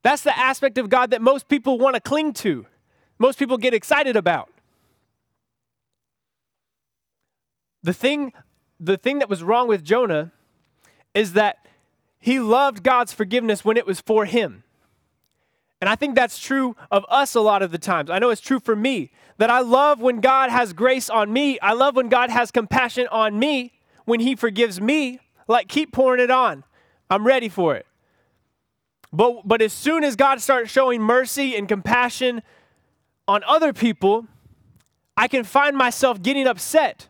That's 0.04 0.22
the 0.22 0.38
aspect 0.38 0.78
of 0.78 0.90
God 0.90 1.10
that 1.12 1.22
most 1.22 1.48
people 1.48 1.80
want 1.80 1.96
to 1.96 2.00
cling 2.02 2.34
to, 2.34 2.68
most 3.18 3.40
people 3.40 3.58
get 3.58 3.74
excited 3.74 4.16
about. 4.16 4.50
The 7.82 7.94
thing, 7.94 8.34
the 8.80 8.98
thing 8.98 9.20
that 9.20 9.30
was 9.30 9.42
wrong 9.42 9.68
with 9.68 9.84
Jonah 9.84 10.32
is 11.14 11.34
that 11.34 11.66
he 12.20 12.40
loved 12.40 12.84
God's 12.84 13.14
forgiveness 13.14 13.64
when 13.64 13.78
it 13.78 13.86
was 13.86 14.02
for 14.02 14.26
him. 14.26 14.65
And 15.86 15.92
I 15.92 15.96
think 15.96 16.16
that's 16.16 16.40
true 16.40 16.76
of 16.90 17.06
us 17.10 17.36
a 17.36 17.42
lot 17.42 17.62
of 17.62 17.70
the 17.72 17.78
times. 17.78 18.10
I 18.10 18.18
know 18.18 18.32
it's 18.32 18.42
true 18.42 18.60
for 18.60 18.76
me 18.76 19.12
that 19.38 19.52
I 19.52 19.60
love 19.60 20.02
when 20.02 20.20
God 20.20 20.50
has 20.50 20.74
grace 20.74 21.12
on 21.12 21.32
me. 21.32 21.60
I 21.60 21.74
love 21.74 21.96
when 21.96 22.10
God 22.10 22.32
has 22.32 22.50
compassion 22.50 23.06
on 23.12 23.38
me, 23.38 23.72
when 24.04 24.20
He 24.20 24.36
forgives 24.36 24.82
me. 24.82 25.20
Like, 25.48 25.68
keep 25.68 25.92
pouring 25.92 26.24
it 26.24 26.32
on. 26.32 26.64
I'm 27.08 27.24
ready 27.24 27.50
for 27.50 27.76
it. 27.76 27.86
But, 29.14 29.48
but 29.48 29.62
as 29.62 29.74
soon 29.74 30.04
as 30.04 30.16
God 30.16 30.42
starts 30.42 30.72
showing 30.72 31.04
mercy 31.04 31.56
and 31.56 31.68
compassion 31.68 32.42
on 33.28 33.44
other 33.44 33.72
people, 33.72 34.26
I 35.16 35.28
can 35.28 35.44
find 35.44 35.78
myself 35.78 36.20
getting 36.20 36.48
upset. 36.48 37.10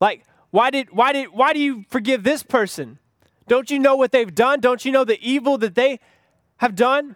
Like, 0.00 0.24
why 0.50 0.70
did 0.70 0.90
why 0.90 1.12
did 1.12 1.28
why 1.28 1.52
do 1.52 1.60
you 1.60 1.84
forgive 1.90 2.24
this 2.24 2.42
person? 2.42 2.98
Don't 3.46 3.70
you 3.70 3.78
know 3.78 3.94
what 3.94 4.10
they've 4.10 4.34
done? 4.34 4.58
Don't 4.58 4.84
you 4.84 4.90
know 4.90 5.04
the 5.04 5.20
evil 5.22 5.58
that 5.58 5.76
they 5.76 6.00
have 6.56 6.74
done? 6.74 7.14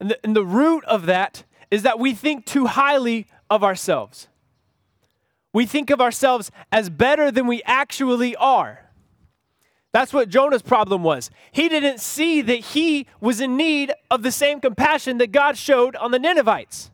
And 0.00 0.10
the, 0.10 0.24
and 0.24 0.36
the 0.36 0.44
root 0.44 0.84
of 0.84 1.06
that 1.06 1.44
is 1.70 1.82
that 1.82 1.98
we 1.98 2.14
think 2.14 2.44
too 2.44 2.66
highly 2.66 3.26
of 3.50 3.64
ourselves. 3.64 4.28
We 5.52 5.66
think 5.66 5.90
of 5.90 6.00
ourselves 6.00 6.50
as 6.70 6.90
better 6.90 7.30
than 7.30 7.46
we 7.46 7.62
actually 7.64 8.36
are. 8.36 8.90
That's 9.92 10.12
what 10.12 10.28
Jonah's 10.28 10.60
problem 10.60 11.02
was. 11.02 11.30
He 11.50 11.70
didn't 11.70 12.00
see 12.00 12.42
that 12.42 12.58
he 12.58 13.06
was 13.20 13.40
in 13.40 13.56
need 13.56 13.94
of 14.10 14.22
the 14.22 14.30
same 14.30 14.60
compassion 14.60 15.16
that 15.18 15.32
God 15.32 15.56
showed 15.56 15.96
on 15.96 16.10
the 16.10 16.18
Ninevites. 16.18 16.90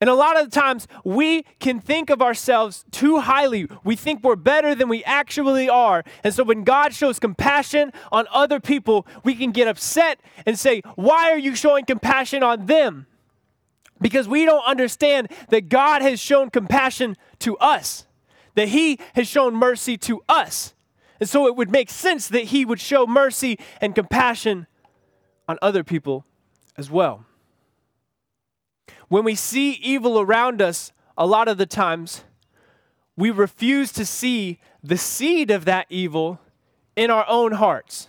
And 0.00 0.08
a 0.08 0.14
lot 0.14 0.40
of 0.40 0.50
the 0.50 0.60
times 0.60 0.88
we 1.04 1.42
can 1.58 1.78
think 1.78 2.08
of 2.08 2.22
ourselves 2.22 2.86
too 2.90 3.20
highly. 3.20 3.68
We 3.84 3.96
think 3.96 4.24
we're 4.24 4.34
better 4.34 4.74
than 4.74 4.88
we 4.88 5.04
actually 5.04 5.68
are. 5.68 6.04
And 6.24 6.32
so 6.32 6.42
when 6.42 6.64
God 6.64 6.94
shows 6.94 7.18
compassion 7.18 7.92
on 8.10 8.26
other 8.32 8.60
people, 8.60 9.06
we 9.24 9.34
can 9.34 9.50
get 9.50 9.68
upset 9.68 10.20
and 10.46 10.58
say, 10.58 10.80
Why 10.94 11.30
are 11.30 11.38
you 11.38 11.54
showing 11.54 11.84
compassion 11.84 12.42
on 12.42 12.64
them? 12.64 13.06
Because 14.00 14.26
we 14.26 14.46
don't 14.46 14.64
understand 14.64 15.30
that 15.50 15.68
God 15.68 16.00
has 16.00 16.18
shown 16.18 16.48
compassion 16.48 17.16
to 17.40 17.58
us, 17.58 18.06
that 18.54 18.68
He 18.68 18.98
has 19.14 19.28
shown 19.28 19.54
mercy 19.54 19.98
to 19.98 20.22
us. 20.30 20.72
And 21.20 21.28
so 21.28 21.46
it 21.46 21.56
would 21.56 21.70
make 21.70 21.90
sense 21.90 22.26
that 22.28 22.44
He 22.44 22.64
would 22.64 22.80
show 22.80 23.06
mercy 23.06 23.58
and 23.82 23.94
compassion 23.94 24.66
on 25.46 25.58
other 25.60 25.84
people 25.84 26.24
as 26.78 26.90
well. 26.90 27.26
When 29.10 29.24
we 29.24 29.34
see 29.34 29.72
evil 29.72 30.20
around 30.20 30.62
us, 30.62 30.92
a 31.18 31.26
lot 31.26 31.48
of 31.48 31.58
the 31.58 31.66
times, 31.66 32.22
we 33.16 33.32
refuse 33.32 33.90
to 33.92 34.06
see 34.06 34.60
the 34.84 34.96
seed 34.96 35.50
of 35.50 35.64
that 35.64 35.86
evil 35.90 36.38
in 36.94 37.10
our 37.10 37.24
own 37.26 37.52
hearts. 37.52 38.06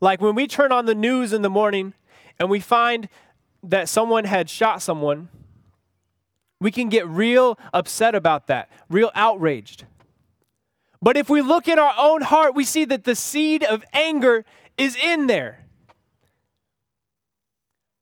Like 0.00 0.20
when 0.20 0.34
we 0.34 0.48
turn 0.48 0.72
on 0.72 0.86
the 0.86 0.94
news 0.94 1.32
in 1.32 1.42
the 1.42 1.48
morning 1.48 1.94
and 2.36 2.50
we 2.50 2.58
find 2.58 3.08
that 3.62 3.88
someone 3.88 4.24
had 4.24 4.50
shot 4.50 4.82
someone, 4.82 5.28
we 6.60 6.72
can 6.72 6.88
get 6.88 7.06
real 7.06 7.56
upset 7.72 8.16
about 8.16 8.48
that, 8.48 8.68
real 8.90 9.12
outraged. 9.14 9.84
But 11.00 11.16
if 11.16 11.30
we 11.30 11.42
look 11.42 11.68
in 11.68 11.78
our 11.78 11.94
own 11.96 12.22
heart, 12.22 12.56
we 12.56 12.64
see 12.64 12.84
that 12.86 13.04
the 13.04 13.14
seed 13.14 13.62
of 13.62 13.84
anger 13.92 14.44
is 14.76 14.96
in 14.96 15.28
there. 15.28 15.64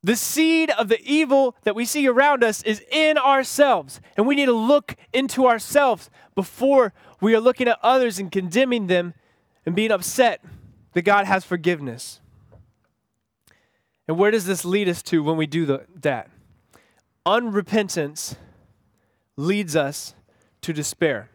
The 0.07 0.15
seed 0.15 0.71
of 0.71 0.87
the 0.87 1.03
evil 1.03 1.57
that 1.65 1.75
we 1.75 1.85
see 1.85 2.07
around 2.07 2.45
us 2.45 2.63
is 2.63 2.81
in 2.93 3.19
ourselves. 3.19 4.01
And 4.17 4.25
we 4.25 4.37
need 4.37 4.47
to 4.47 4.53
look 4.53 4.95
into 5.13 5.49
ourselves 5.49 6.11
before 6.37 6.93
we 7.21 7.35
are 7.35 7.41
looking 7.41 7.67
at 7.67 7.81
others 7.83 8.21
and 8.21 8.31
condemning 8.31 8.87
them 8.87 9.15
and 9.67 9.75
being 9.75 9.91
upset 9.91 10.45
that 10.93 11.03
God 11.03 11.27
has 11.27 11.45
forgiveness. 11.45 12.21
And 14.07 14.17
where 14.17 14.31
does 14.31 14.47
this 14.47 14.65
lead 14.65 14.89
us 14.89 15.03
to 15.03 15.25
when 15.25 15.37
we 15.37 15.49
do 15.49 15.67
the, 15.67 15.87
that? 15.97 16.31
Unrepentance 17.27 18.37
leads 19.37 19.75
us 19.75 20.15
to 20.61 20.73
despair. 20.73 21.31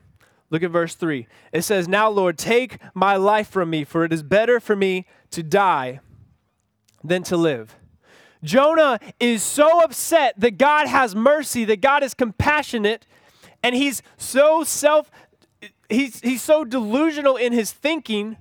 Look 0.50 0.64
at 0.64 0.72
verse 0.72 0.96
3. 0.96 1.28
It 1.52 1.64
says, 1.64 1.90
Now, 1.90 2.08
Lord, 2.08 2.38
take 2.38 2.78
my 2.94 3.18
life 3.18 3.50
from 3.50 3.70
me, 3.70 3.84
for 3.84 4.06
it 4.06 4.14
is 4.14 4.24
better 4.24 4.62
for 4.62 4.78
me 4.78 5.08
to 5.32 5.44
die 5.44 6.00
than 7.04 7.24
to 7.24 7.36
live. 7.36 7.76
Jonah 8.44 9.00
is 9.20 9.44
so 9.44 9.82
upset 9.82 10.40
that 10.40 10.58
God 10.58 10.88
has 10.88 11.16
mercy, 11.16 11.66
that 11.66 11.82
God 11.82 12.04
is 12.04 12.14
compassionate, 12.14 13.06
and 13.64 13.76
he's 13.76 14.02
so 14.18 14.64
self 14.64 15.12
he's 15.90 16.20
he's 16.22 16.42
so 16.42 16.64
delusional 16.64 17.36
in 17.36 17.54
his 17.54 17.72
thinking 17.72 18.38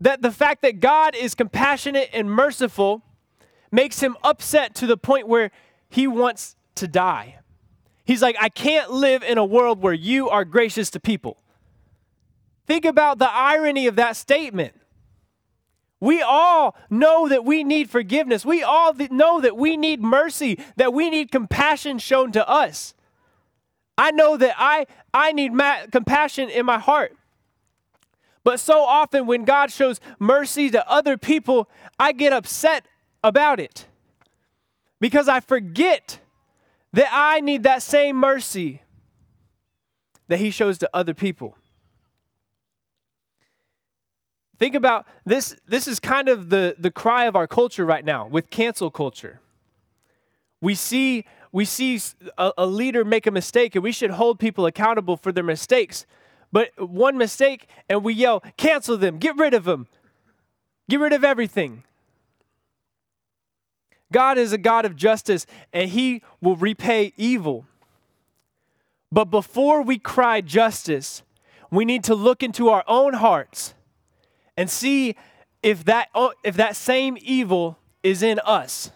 that 0.00 0.22
the 0.22 0.30
fact 0.30 0.62
that 0.62 0.80
God 0.80 1.16
is 1.16 1.34
compassionate 1.34 2.10
and 2.12 2.30
merciful 2.30 3.02
makes 3.72 4.00
him 4.00 4.16
upset 4.22 4.74
to 4.76 4.86
the 4.86 4.96
point 4.96 5.26
where 5.26 5.50
he 5.88 6.06
wants 6.06 6.56
to 6.76 6.86
die. 6.86 7.38
He's 8.04 8.22
like, 8.22 8.36
I 8.38 8.48
can't 8.48 8.90
live 8.92 9.22
in 9.22 9.38
a 9.38 9.44
world 9.44 9.82
where 9.82 9.94
you 9.94 10.28
are 10.28 10.44
gracious 10.44 10.90
to 10.90 11.00
people. 11.00 11.38
Think 12.66 12.84
about 12.84 13.18
the 13.18 13.30
irony 13.30 13.86
of 13.86 13.96
that 13.96 14.16
statement. 14.16 14.74
We 16.06 16.22
all 16.22 16.76
know 16.88 17.28
that 17.28 17.44
we 17.44 17.64
need 17.64 17.90
forgiveness. 17.90 18.46
We 18.46 18.62
all 18.62 18.94
know 18.94 19.40
that 19.40 19.56
we 19.56 19.76
need 19.76 20.00
mercy, 20.00 20.60
that 20.76 20.94
we 20.94 21.10
need 21.10 21.32
compassion 21.32 21.98
shown 21.98 22.30
to 22.30 22.48
us. 22.48 22.94
I 23.98 24.12
know 24.12 24.36
that 24.36 24.54
I, 24.56 24.86
I 25.12 25.32
need 25.32 25.52
ma- 25.52 25.86
compassion 25.90 26.48
in 26.48 26.64
my 26.64 26.78
heart. 26.78 27.16
But 28.44 28.60
so 28.60 28.84
often 28.84 29.26
when 29.26 29.44
God 29.44 29.72
shows 29.72 29.98
mercy 30.20 30.70
to 30.70 30.88
other 30.88 31.18
people, 31.18 31.68
I 31.98 32.12
get 32.12 32.32
upset 32.32 32.86
about 33.24 33.58
it 33.58 33.88
because 35.00 35.26
I 35.26 35.40
forget 35.40 36.20
that 36.92 37.08
I 37.10 37.40
need 37.40 37.64
that 37.64 37.82
same 37.82 38.14
mercy 38.14 38.82
that 40.28 40.38
He 40.38 40.50
shows 40.50 40.78
to 40.78 40.90
other 40.94 41.14
people. 41.14 41.56
Think 44.58 44.74
about 44.74 45.06
this. 45.24 45.56
This 45.66 45.86
is 45.86 46.00
kind 46.00 46.28
of 46.28 46.48
the, 46.48 46.76
the 46.78 46.90
cry 46.90 47.26
of 47.26 47.36
our 47.36 47.46
culture 47.46 47.84
right 47.84 48.04
now 48.04 48.26
with 48.26 48.50
cancel 48.50 48.90
culture. 48.90 49.40
We 50.60 50.74
see, 50.74 51.24
we 51.52 51.64
see 51.64 52.00
a, 52.38 52.52
a 52.56 52.66
leader 52.66 53.04
make 53.04 53.26
a 53.26 53.30
mistake 53.30 53.74
and 53.74 53.84
we 53.84 53.92
should 53.92 54.12
hold 54.12 54.38
people 54.38 54.64
accountable 54.64 55.16
for 55.16 55.30
their 55.30 55.44
mistakes. 55.44 56.06
But 56.52 56.70
one 56.78 57.18
mistake 57.18 57.68
and 57.88 58.02
we 58.02 58.14
yell, 58.14 58.42
cancel 58.56 58.96
them, 58.96 59.18
get 59.18 59.36
rid 59.36 59.52
of 59.52 59.64
them, 59.64 59.88
get 60.88 61.00
rid 61.00 61.12
of 61.12 61.22
everything. 61.22 61.84
God 64.10 64.38
is 64.38 64.52
a 64.52 64.58
God 64.58 64.86
of 64.86 64.96
justice 64.96 65.46
and 65.72 65.90
he 65.90 66.22
will 66.40 66.56
repay 66.56 67.12
evil. 67.18 67.66
But 69.12 69.26
before 69.26 69.82
we 69.82 69.98
cry 69.98 70.40
justice, 70.40 71.22
we 71.70 71.84
need 71.84 72.04
to 72.04 72.14
look 72.14 72.42
into 72.42 72.70
our 72.70 72.84
own 72.86 73.14
hearts 73.14 73.74
and 74.56 74.70
see 74.70 75.16
if 75.62 75.84
that, 75.84 76.08
oh, 76.14 76.32
if 76.44 76.56
that 76.56 76.76
same 76.76 77.16
evil 77.20 77.78
is 78.02 78.22
in 78.22 78.38
us. 78.44 78.90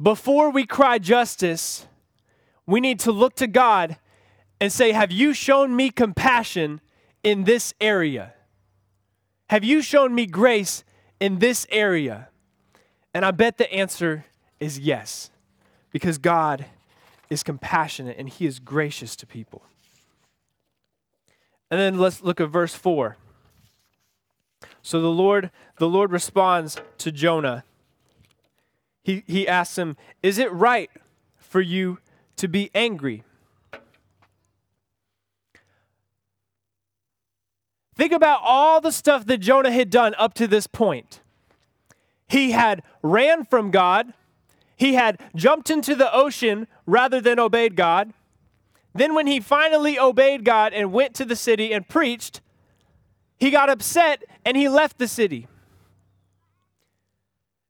Before 0.00 0.50
we 0.50 0.66
cry 0.66 0.98
justice, 0.98 1.86
we 2.66 2.80
need 2.80 2.98
to 3.00 3.12
look 3.12 3.36
to 3.36 3.46
God 3.46 3.98
and 4.60 4.72
say, 4.72 4.92
Have 4.92 5.12
you 5.12 5.34
shown 5.34 5.76
me 5.76 5.90
compassion 5.90 6.80
in 7.22 7.44
this 7.44 7.74
area? 7.80 8.34
Have 9.50 9.64
you 9.64 9.82
shown 9.82 10.14
me 10.14 10.26
grace 10.26 10.82
in 11.20 11.38
this 11.38 11.66
area? 11.70 12.28
And 13.12 13.24
I 13.24 13.30
bet 13.30 13.58
the 13.58 13.70
answer 13.72 14.24
is 14.58 14.78
yes, 14.78 15.30
because 15.90 16.16
God 16.18 16.66
is 17.28 17.42
compassionate 17.42 18.16
and 18.18 18.28
He 18.28 18.46
is 18.46 18.58
gracious 18.58 19.14
to 19.16 19.26
people. 19.26 19.62
And 21.72 21.80
then 21.80 21.96
let's 21.96 22.22
look 22.22 22.38
at 22.38 22.50
verse 22.50 22.74
4. 22.74 23.16
So 24.82 25.00
the 25.00 25.08
Lord, 25.08 25.50
the 25.78 25.88
Lord 25.88 26.12
responds 26.12 26.76
to 26.98 27.10
Jonah. 27.10 27.64
He, 29.02 29.24
he 29.26 29.48
asks 29.48 29.78
him, 29.78 29.96
Is 30.22 30.36
it 30.36 30.52
right 30.52 30.90
for 31.38 31.62
you 31.62 31.98
to 32.36 32.46
be 32.46 32.70
angry? 32.74 33.24
Think 37.96 38.12
about 38.12 38.40
all 38.42 38.82
the 38.82 38.92
stuff 38.92 39.24
that 39.24 39.38
Jonah 39.38 39.72
had 39.72 39.88
done 39.88 40.14
up 40.18 40.34
to 40.34 40.46
this 40.46 40.66
point. 40.66 41.22
He 42.28 42.50
had 42.50 42.82
ran 43.00 43.46
from 43.46 43.70
God, 43.70 44.12
he 44.76 44.92
had 44.92 45.18
jumped 45.34 45.70
into 45.70 45.94
the 45.94 46.12
ocean 46.14 46.66
rather 46.84 47.18
than 47.18 47.38
obeyed 47.38 47.76
God. 47.76 48.12
Then, 48.94 49.14
when 49.14 49.26
he 49.26 49.40
finally 49.40 49.98
obeyed 49.98 50.44
God 50.44 50.72
and 50.72 50.92
went 50.92 51.14
to 51.14 51.24
the 51.24 51.36
city 51.36 51.72
and 51.72 51.88
preached, 51.88 52.40
he 53.38 53.50
got 53.50 53.70
upset 53.70 54.22
and 54.44 54.56
he 54.56 54.68
left 54.68 54.98
the 54.98 55.08
city. 55.08 55.48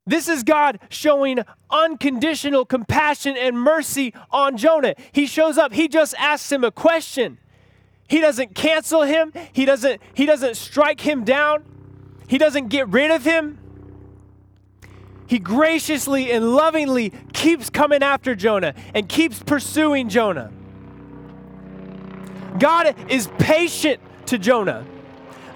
This 0.05 0.29
is 0.29 0.43
God 0.43 0.81
showing 0.89 1.39
unconditional 1.71 2.65
compassion 2.65 3.37
and 3.37 3.59
mercy 3.59 4.13
on 4.31 4.57
Jonah. 4.57 4.95
He 5.13 5.27
shows 5.27 5.59
up, 5.59 5.73
he 5.73 5.87
just 5.87 6.15
asks 6.19 6.51
him 6.51 6.65
a 6.65 6.73
question. 6.73 7.39
He 8.09 8.21
doesn't 8.21 8.55
cancel 8.55 9.03
him, 9.03 9.33
he 9.53 9.65
doesn't 9.65 10.01
he 10.13 10.27
doesn't 10.27 10.57
strike 10.57 11.01
him 11.01 11.25
down. 11.25 11.65
He 12.27 12.39
doesn't 12.39 12.69
get 12.69 12.89
rid 12.89 13.11
of 13.11 13.25
him. 13.25 13.59
He 15.27 15.39
graciously 15.39 16.33
and 16.33 16.55
lovingly 16.55 17.13
keeps 17.33 17.71
coming 17.71 18.03
after 18.03 18.35
Jonah 18.35 18.75
and 18.95 19.09
keeps 19.09 19.43
pursuing 19.43 20.09
Jonah. 20.09 20.51
God 22.59 22.95
is 23.09 23.29
patient 23.39 24.01
to 24.27 24.39
Jonah. 24.39 24.85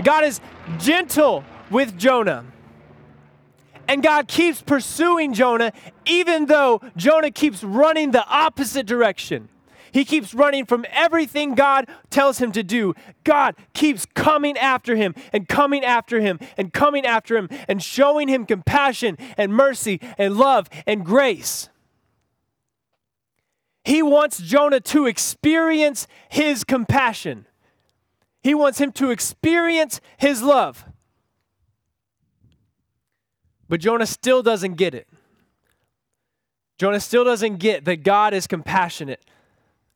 God 0.03 0.25
is 0.25 0.41
gentle 0.79 1.45
with 1.71 1.97
Jonah. 1.99 2.45
And 3.89 4.03
God 4.03 4.27
keeps 4.27 4.63
pursuing 4.63 5.33
Jonah, 5.33 5.73
even 6.05 6.47
though 6.47 6.81
Jonah 6.97 7.31
keeps 7.31 7.63
running 7.63 8.11
the 8.11 8.27
opposite 8.27 8.87
direction. 8.87 9.49
He 9.93 10.05
keeps 10.05 10.35
running 10.35 10.67
from 10.67 10.85
everything 10.91 11.55
God 11.55 11.89
tells 12.11 12.39
him 12.39 12.53
to 12.53 12.63
do. 12.63 12.95
God 13.25 13.55
keeps 13.73 14.05
coming 14.05 14.59
after 14.59 14.97
him 14.97 15.15
and 15.33 15.49
coming 15.49 15.85
after 15.85 16.21
him 16.21 16.39
and 16.59 16.73
coming 16.73 17.07
after 17.07 17.37
him 17.37 17.49
and 17.69 17.83
showing 17.83 18.29
him 18.29 18.45
compassion 18.45 19.17
and 19.39 19.55
mercy 19.55 20.01
and 20.19 20.37
love 20.37 20.69
and 20.87 21.05
grace. 21.05 21.71
He 23.87 24.03
wants 24.03 24.39
Jonah 24.39 24.81
to 24.81 25.07
experience 25.07 26.09
his 26.29 26.65
compassion. 26.65 27.47
He 28.43 28.53
wants 28.53 28.81
him 28.81 28.91
to 28.95 29.13
experience 29.13 30.01
his 30.17 30.43
love. 30.43 30.85
But 33.69 33.79
Jonah 33.79 34.07
still 34.07 34.43
doesn't 34.43 34.75
get 34.75 34.93
it. 34.93 35.07
Jonah 36.79 36.99
still 36.99 37.23
doesn't 37.23 37.59
get 37.59 37.85
that 37.85 38.03
God 38.03 38.35
is 38.35 38.49
compassionate. 38.49 39.25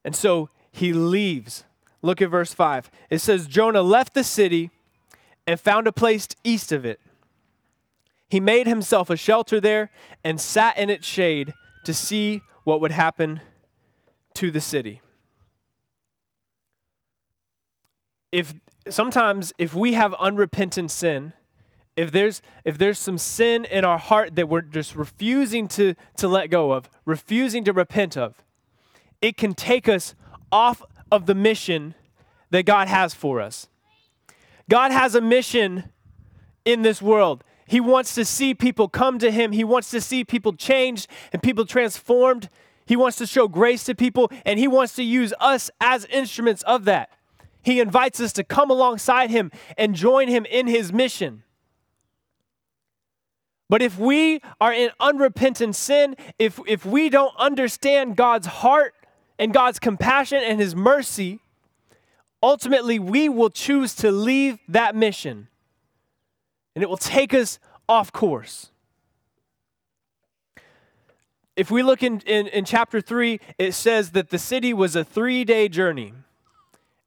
And 0.05 0.15
so 0.15 0.51
he 0.71 0.93
leaves. 0.93 1.65
Look 2.01 2.23
at 2.23 2.31
verse 2.31 2.55
5. 2.55 2.93
It 3.11 3.19
says 3.19 3.49
Jonah 3.49 3.83
left 3.83 4.15
the 4.15 4.23
city 4.23 4.71
and 5.49 5.59
found 5.59 5.89
a 5.89 5.93
place 5.93 6.29
east 6.45 6.71
of 6.71 6.85
it. 6.85 7.01
He 8.29 8.39
made 8.39 8.69
himself 8.69 9.11
a 9.11 9.17
shelter 9.17 9.61
there 9.61 9.91
and 10.23 10.41
sat 10.41 10.79
in 10.79 10.91
its 10.91 11.09
shade 11.09 11.55
to 11.83 11.93
see 11.93 12.43
what 12.63 12.81
would 12.81 12.93
happen 12.93 13.41
to 14.41 14.51
the 14.51 14.61
city. 14.61 15.03
If 18.33 18.55
sometimes 18.89 19.53
if 19.59 19.75
we 19.75 19.93
have 19.93 20.15
unrepentant 20.15 20.91
sin, 20.91 21.35
if 21.95 22.11
there's 22.11 22.41
if 22.65 22.79
there's 22.79 22.99
some 22.99 23.19
sin 23.19 23.67
in 23.67 23.85
our 23.85 23.99
heart 23.99 24.37
that 24.37 24.49
we're 24.49 24.63
just 24.63 24.97
refusing 24.97 25.69
to 25.69 25.95
to 26.17 26.27
let 26.27 26.49
go 26.49 26.73
of, 26.73 26.89
refusing 27.05 27.65
to 27.65 27.75
repent 27.75 28.17
of, 28.17 28.43
it 29.21 29.37
can 29.37 29.53
take 29.53 29.91
us 29.91 30.15
off 30.51 30.83
of 31.13 31.27
the 31.27 31.35
mission 31.35 31.95
that 32.49 32.65
God 32.65 32.89
has 32.89 33.13
for 33.13 33.43
us. 33.43 33.69
God 34.71 34.91
has 34.91 35.15
a 35.15 35.21
mission 35.21 35.91
in 36.65 36.81
this 36.81 37.03
world. 37.03 37.45
He 37.67 37.79
wants 37.79 38.15
to 38.15 38.25
see 38.25 38.55
people 38.55 38.89
come 38.89 39.19
to 39.19 39.31
him. 39.31 39.53
He 39.53 39.65
wants 39.65 39.91
to 39.91 40.01
see 40.01 40.25
people 40.25 40.55
changed 40.55 41.09
and 41.31 41.43
people 41.43 41.67
transformed. 41.67 42.49
He 42.91 42.97
wants 42.97 43.19
to 43.19 43.27
show 43.29 43.47
grace 43.47 43.85
to 43.85 43.95
people 43.95 44.33
and 44.45 44.59
he 44.59 44.67
wants 44.67 44.97
to 44.97 45.05
use 45.05 45.33
us 45.39 45.71
as 45.81 46.07
instruments 46.07 46.65
of 46.65 46.87
that. 46.87 47.09
He 47.63 47.79
invites 47.79 48.19
us 48.19 48.33
to 48.33 48.43
come 48.43 48.69
alongside 48.69 49.31
him 49.31 49.53
and 49.79 49.95
join 49.95 50.27
him 50.27 50.45
in 50.47 50.67
his 50.67 50.93
mission. 50.93 51.45
But 53.69 53.81
if 53.81 53.97
we 53.97 54.41
are 54.61 54.73
in 54.73 54.91
unrepentant 54.99 55.77
sin, 55.77 56.17
if, 56.37 56.59
if 56.67 56.85
we 56.85 57.09
don't 57.09 57.33
understand 57.39 58.17
God's 58.17 58.49
heart 58.49 58.93
and 59.39 59.55
God's 59.55 59.79
compassion 59.79 60.43
and 60.43 60.59
His 60.59 60.75
mercy, 60.75 61.39
ultimately 62.43 62.99
we 62.99 63.29
will 63.29 63.51
choose 63.51 63.95
to 63.95 64.11
leave 64.11 64.59
that 64.67 64.97
mission 64.97 65.47
and 66.75 66.83
it 66.83 66.91
will 66.91 66.97
take 66.97 67.33
us 67.35 67.61
off 67.89 68.11
course. 68.11 68.73
If 71.57 71.71
we 71.71 71.83
look 71.83 72.03
in, 72.03 72.21
in, 72.21 72.47
in 72.49 72.65
chapter 72.65 73.01
3, 73.01 73.41
it 73.59 73.73
says 73.73 74.13
that 74.13 74.31
the 74.31 74.39
city 74.39 74.73
was 74.73 74.97
a 74.97 75.05
three 75.05 75.45
day 75.45 75.69
journey. 75.69 76.15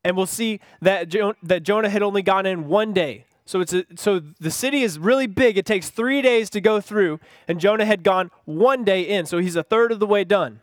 And 0.04 0.18
we'll 0.18 0.26
see 0.26 0.60
that, 0.82 1.10
jo- 1.10 1.36
that 1.44 1.64
Jonah 1.64 1.90
had 1.90 2.04
only 2.04 2.22
gone 2.22 2.46
in 2.46 2.68
one 2.68 2.94
day. 2.94 3.26
So 3.46 3.62
it's 3.62 3.74
a, 3.74 3.86
so 3.96 4.22
the 4.40 4.52
city 4.52 4.84
is 4.84 5.00
really 5.00 5.28
big. 5.28 5.58
It 5.58 5.66
takes 5.66 5.90
three 5.90 6.22
days 6.22 6.50
to 6.52 6.62
go 6.62 6.80
through, 6.80 7.20
and 7.48 7.60
Jonah 7.60 7.86
had 7.86 8.04
gone 8.04 8.32
one 8.46 8.84
day 8.84 9.02
in, 9.02 9.26
so 9.26 9.40
he's 9.40 9.58
a 9.58 9.64
third 9.64 9.92
of 9.92 10.00
the 10.00 10.08
way 10.08 10.24
done. 10.24 10.62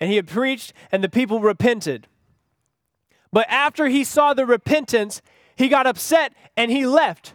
And 0.00 0.10
he 0.10 0.16
had 0.16 0.26
preached, 0.26 0.72
and 0.90 1.04
the 1.04 1.08
people 1.08 1.40
repented. 1.40 2.06
But 3.32 3.46
after 3.50 3.88
he 3.88 4.04
saw 4.04 4.32
the 4.32 4.46
repentance, 4.46 5.20
he 5.56 5.68
got 5.68 5.86
upset 5.86 6.34
and 6.56 6.70
he 6.70 6.86
left. 6.86 7.34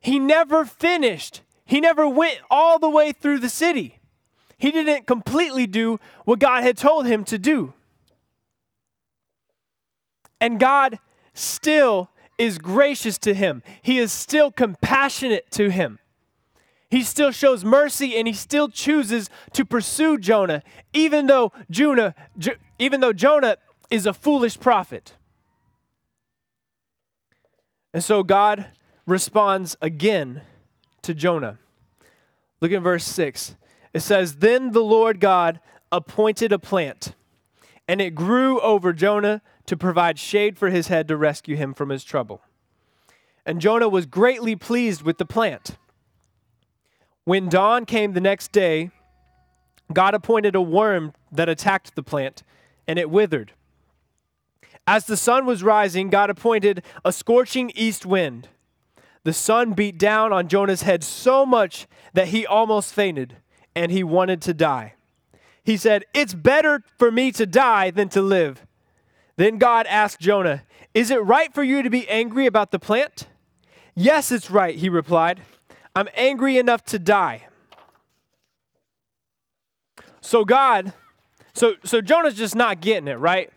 He 0.00 0.18
never 0.18 0.64
finished. 0.64 1.42
He 1.64 1.80
never 1.80 2.08
went 2.08 2.40
all 2.50 2.78
the 2.78 2.90
way 2.90 3.12
through 3.12 3.38
the 3.38 3.48
city. 3.48 3.99
He 4.60 4.70
didn't 4.70 5.06
completely 5.06 5.66
do 5.66 5.98
what 6.26 6.38
God 6.38 6.62
had 6.62 6.76
told 6.76 7.06
him 7.06 7.24
to 7.24 7.38
do. 7.38 7.72
And 10.38 10.60
God 10.60 10.98
still 11.32 12.10
is 12.36 12.58
gracious 12.58 13.16
to 13.18 13.32
him. 13.32 13.62
He 13.80 13.98
is 13.98 14.12
still 14.12 14.52
compassionate 14.52 15.50
to 15.52 15.70
him. 15.70 15.98
He 16.90 17.02
still 17.02 17.30
shows 17.30 17.64
mercy 17.64 18.16
and 18.16 18.28
he 18.28 18.34
still 18.34 18.68
chooses 18.68 19.30
to 19.54 19.64
pursue 19.64 20.18
Jonah, 20.18 20.62
even 20.92 21.26
though 21.26 21.52
Jonah, 21.70 22.14
jo- 22.36 22.56
even 22.78 23.00
though 23.00 23.14
Jonah 23.14 23.56
is 23.90 24.04
a 24.04 24.12
foolish 24.12 24.60
prophet. 24.60 25.14
And 27.94 28.04
so 28.04 28.22
God 28.22 28.66
responds 29.06 29.76
again 29.80 30.42
to 31.00 31.14
Jonah. 31.14 31.58
Look 32.60 32.72
at 32.72 32.82
verse 32.82 33.04
6. 33.04 33.56
It 33.92 34.00
says, 34.00 34.36
Then 34.36 34.72
the 34.72 34.82
Lord 34.82 35.20
God 35.20 35.60
appointed 35.90 36.52
a 36.52 36.58
plant, 36.58 37.14
and 37.88 38.00
it 38.00 38.14
grew 38.14 38.60
over 38.60 38.92
Jonah 38.92 39.42
to 39.66 39.76
provide 39.76 40.18
shade 40.18 40.58
for 40.58 40.70
his 40.70 40.88
head 40.88 41.08
to 41.08 41.16
rescue 41.16 41.56
him 41.56 41.74
from 41.74 41.88
his 41.88 42.04
trouble. 42.04 42.42
And 43.44 43.60
Jonah 43.60 43.88
was 43.88 44.06
greatly 44.06 44.54
pleased 44.54 45.02
with 45.02 45.18
the 45.18 45.24
plant. 45.24 45.76
When 47.24 47.48
dawn 47.48 47.84
came 47.84 48.12
the 48.12 48.20
next 48.20 48.52
day, 48.52 48.90
God 49.92 50.14
appointed 50.14 50.54
a 50.54 50.60
worm 50.60 51.12
that 51.32 51.48
attacked 51.48 51.94
the 51.94 52.02
plant, 52.02 52.42
and 52.86 52.98
it 52.98 53.10
withered. 53.10 53.52
As 54.86 55.06
the 55.06 55.16
sun 55.16 55.46
was 55.46 55.62
rising, 55.62 56.10
God 56.10 56.30
appointed 56.30 56.82
a 57.04 57.12
scorching 57.12 57.70
east 57.74 58.06
wind. 58.06 58.48
The 59.22 59.32
sun 59.32 59.74
beat 59.74 59.98
down 59.98 60.32
on 60.32 60.48
Jonah's 60.48 60.82
head 60.82 61.04
so 61.04 61.44
much 61.44 61.86
that 62.14 62.28
he 62.28 62.46
almost 62.46 62.94
fainted, 62.94 63.36
and 63.74 63.90
he 63.92 64.02
wanted 64.02 64.42
to 64.42 64.54
die. 64.54 64.94
He 65.64 65.76
said, 65.76 66.04
It's 66.14 66.34
better 66.34 66.82
for 66.98 67.10
me 67.10 67.32
to 67.32 67.46
die 67.46 67.90
than 67.90 68.08
to 68.10 68.22
live. 68.22 68.66
Then 69.36 69.58
God 69.58 69.86
asked 69.86 70.20
Jonah, 70.20 70.64
Is 70.94 71.10
it 71.10 71.22
right 71.22 71.52
for 71.52 71.62
you 71.62 71.82
to 71.82 71.90
be 71.90 72.08
angry 72.08 72.46
about 72.46 72.70
the 72.70 72.78
plant? 72.78 73.28
Yes, 73.94 74.32
it's 74.32 74.50
right, 74.50 74.76
he 74.76 74.88
replied. 74.88 75.40
I'm 75.94 76.08
angry 76.14 76.58
enough 76.58 76.84
to 76.86 76.98
die. 76.98 77.46
So 80.20 80.44
God, 80.44 80.92
so 81.52 81.74
so 81.84 82.00
Jonah's 82.00 82.34
just 82.34 82.54
not 82.54 82.80
getting 82.80 83.08
it, 83.08 83.18
right? 83.18 83.50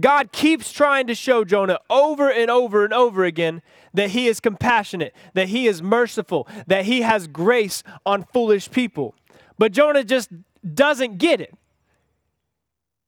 God 0.00 0.32
keeps 0.32 0.72
trying 0.72 1.06
to 1.06 1.14
show 1.14 1.44
Jonah 1.44 1.78
over 1.88 2.28
and 2.30 2.50
over 2.50 2.84
and 2.84 2.92
over 2.92 3.24
again 3.24 3.62
that 3.92 4.10
he 4.10 4.26
is 4.26 4.40
compassionate, 4.40 5.14
that 5.34 5.48
he 5.48 5.68
is 5.68 5.82
merciful, 5.82 6.48
that 6.66 6.84
he 6.84 7.02
has 7.02 7.28
grace 7.28 7.82
on 8.04 8.24
foolish 8.32 8.70
people. 8.70 9.14
But 9.56 9.72
Jonah 9.72 10.02
just 10.02 10.30
doesn't 10.74 11.18
get 11.18 11.40
it. 11.40 11.54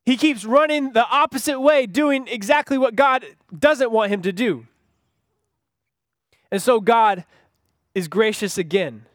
He 0.05 0.17
keeps 0.17 0.45
running 0.45 0.93
the 0.93 1.05
opposite 1.09 1.61
way, 1.61 1.87
doing 1.87 2.29
exactly 2.29 2.79
what 2.79 2.95
God 2.95 3.25
doesn't 3.57 3.91
want 3.91 4.13
him 4.13 4.23
to 4.23 4.33
do. 4.33 4.69
And 6.53 6.63
so 6.63 6.81
God 6.81 7.25
is 7.93 8.07
gracious 8.07 8.57
again, 8.57 9.07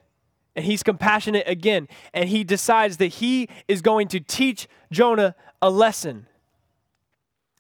and 0.54 0.66
he's 0.66 0.84
compassionate 0.84 1.48
again, 1.48 1.88
and 2.14 2.28
he 2.28 2.44
decides 2.44 2.98
that 2.98 3.08
he 3.08 3.48
is 3.70 3.82
going 3.82 4.10
to 4.10 4.20
teach 4.20 4.68
Jonah 4.92 5.36
a 5.62 5.70
lesson. 5.70 6.28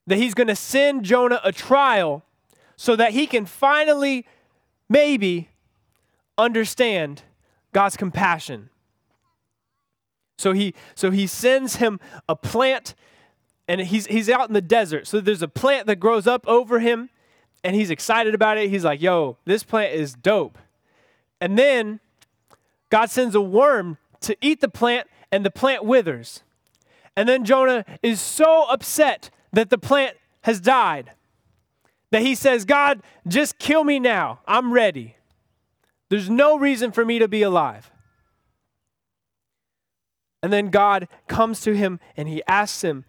That 0.07 0.17
he's 0.17 0.33
going 0.33 0.47
to 0.47 0.55
send 0.55 1.03
Jonah 1.03 1.39
a 1.43 1.51
trial 1.51 2.23
so 2.75 2.95
that 2.95 3.11
he 3.11 3.27
can 3.27 3.45
finally, 3.45 4.25
maybe, 4.89 5.49
understand 6.37 7.21
God's 7.71 7.95
compassion. 7.95 8.69
So 10.37 10.53
he, 10.53 10.73
so 10.95 11.11
he 11.11 11.27
sends 11.27 11.75
him 11.75 11.99
a 12.27 12.35
plant 12.35 12.95
and 13.67 13.79
he's, 13.81 14.07
he's 14.07 14.29
out 14.29 14.49
in 14.49 14.53
the 14.53 14.61
desert. 14.61 15.07
So 15.07 15.21
there's 15.21 15.41
a 15.41 15.47
plant 15.47 15.87
that 15.87 15.97
grows 15.97 16.27
up 16.27 16.45
over 16.47 16.79
him, 16.79 17.09
and 17.63 17.75
he's 17.75 17.89
excited 17.89 18.35
about 18.35 18.57
it. 18.57 18.69
He's 18.69 18.83
like, 18.83 19.01
yo, 19.01 19.37
this 19.45 19.63
plant 19.63 19.93
is 19.93 20.13
dope. 20.13 20.57
And 21.39 21.57
then 21.57 22.01
God 22.89 23.09
sends 23.09 23.33
a 23.33 23.39
worm 23.39 23.97
to 24.21 24.35
eat 24.41 24.59
the 24.59 24.67
plant, 24.67 25.07
and 25.31 25.45
the 25.45 25.51
plant 25.51 25.85
withers. 25.85 26.43
And 27.15 27.29
then 27.29 27.45
Jonah 27.45 27.85
is 28.03 28.19
so 28.19 28.65
upset 28.69 29.29
that 29.53 29.69
the 29.69 29.77
plant 29.77 30.17
has 30.41 30.59
died 30.59 31.11
that 32.11 32.21
he 32.21 32.35
says, 32.35 32.65
God, 32.65 33.01
just 33.27 33.57
kill 33.57 33.83
me 33.83 33.99
now. 33.99 34.39
I'm 34.45 34.71
ready. 34.71 35.15
There's 36.09 36.29
no 36.29 36.59
reason 36.59 36.91
for 36.91 37.05
me 37.05 37.19
to 37.19 37.27
be 37.27 37.41
alive. 37.41 37.89
And 40.43 40.51
then 40.51 40.69
God 40.69 41.07
comes 41.27 41.61
to 41.61 41.75
him 41.75 41.99
and 42.17 42.27
he 42.27 42.43
asks 42.47 42.83
him, 42.83 43.05